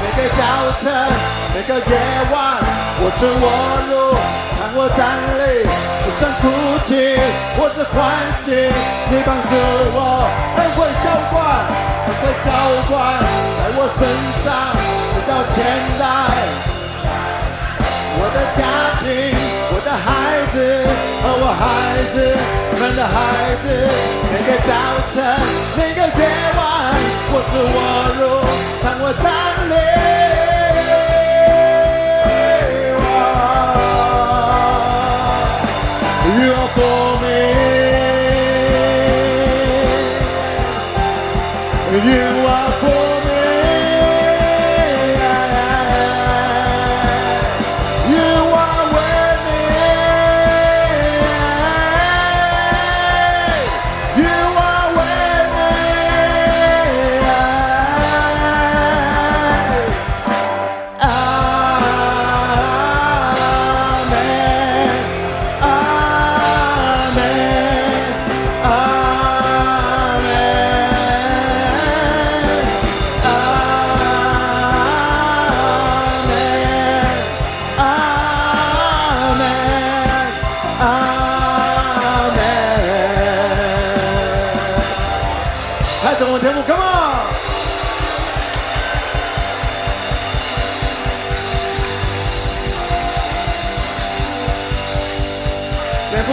[0.00, 0.40] 每个早
[0.80, 0.88] 晨，
[1.52, 1.92] 每个夜
[2.32, 2.56] 晚。
[3.00, 3.44] 我存我
[3.92, 4.16] 路，
[4.56, 5.60] 看我站立，
[6.00, 6.48] 就算哭
[6.86, 7.20] 泣，
[7.60, 8.72] 我只欢喜。
[9.10, 9.52] 你帮助
[9.92, 10.24] 我，
[10.56, 11.68] 恩惠浇灌，
[12.06, 12.48] 恩惠浇
[12.88, 13.20] 灌
[13.60, 14.08] 在我身
[14.42, 14.72] 上，
[15.12, 15.60] 直到千
[15.98, 16.77] 代。
[18.20, 18.60] 我的家
[19.00, 19.06] 庭，
[19.70, 20.06] 我的孩
[20.52, 20.54] 子
[21.22, 21.62] 和我孩
[22.12, 22.16] 子
[22.78, 23.16] 们的孩
[23.62, 23.64] 子，
[24.32, 24.70] 每个早
[25.12, 25.16] 晨，
[25.76, 26.22] 每个夜
[26.56, 26.60] 晚，
[27.30, 27.78] 我出我
[28.18, 28.20] 入，
[28.82, 29.24] 常我站
[29.70, 29.72] 立。
[41.98, 42.37] You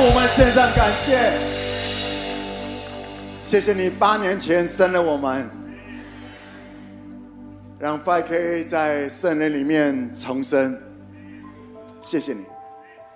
[0.08, 1.34] 我们献上感谢，
[3.42, 5.50] 谢谢你八年前生了我们，
[7.80, 10.80] 让 FK 在圣灵里面重生。
[12.04, 12.46] 谢谢你，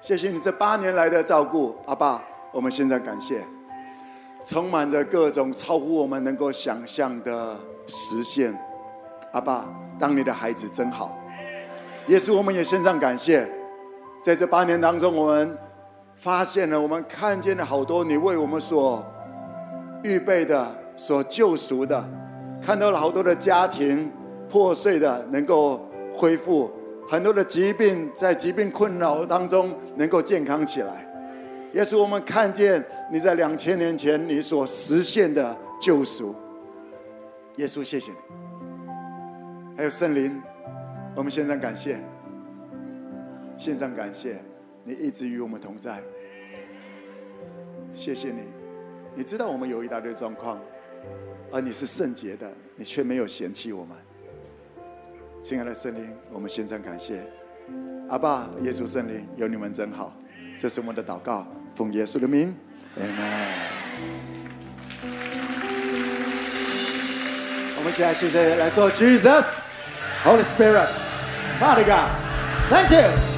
[0.01, 3.43] 谢谢你这八年来的照顾，阿爸，我们献上感谢，
[4.43, 7.55] 充满着各种超乎我们能够想象的
[7.85, 8.51] 实现。
[9.31, 11.15] 阿爸，当你的孩子真好。
[12.07, 13.47] 也是，我们也献上感谢，
[14.23, 15.55] 在这八年当中，我们。
[16.19, 19.01] 发现了，我们看见了好多你为我们所
[20.03, 20.67] 预备的、
[20.97, 22.07] 所救赎的，
[22.61, 24.11] 看到了好多的家庭
[24.49, 26.69] 破碎的能够恢复，
[27.07, 31.07] 很多的疾病在疾病困扰当中能够健康起来。
[31.71, 36.35] 也是我们看见你在两千年前你所实现的救赎。
[37.55, 38.17] 耶稣，谢谢你。
[39.77, 40.41] 还有圣灵，
[41.15, 41.97] 我们献上感谢，
[43.57, 44.48] 献上感谢。
[44.89, 46.01] 你一直与我们同在，
[47.93, 48.41] 谢谢你。
[49.13, 50.59] 你知道我们有一大堆状况，
[51.51, 53.95] 而你是圣洁的，你却没有嫌弃我们。
[55.43, 57.23] 亲爱的圣灵，我们献上感谢。
[58.09, 60.11] 阿爸，耶稣圣灵，有你们真好。
[60.57, 61.45] 这是我们的祷告，
[61.75, 62.55] 奉耶稣的名
[62.97, 63.51] ，Amen。
[67.77, 73.28] 我们现在谢谢来说，Jesus，Holy Spirit，Father God，Thank you。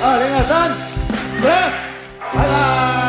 [0.00, 0.70] 二零二三
[1.42, 1.72] ，Bless，
[2.32, 3.07] 拜拜。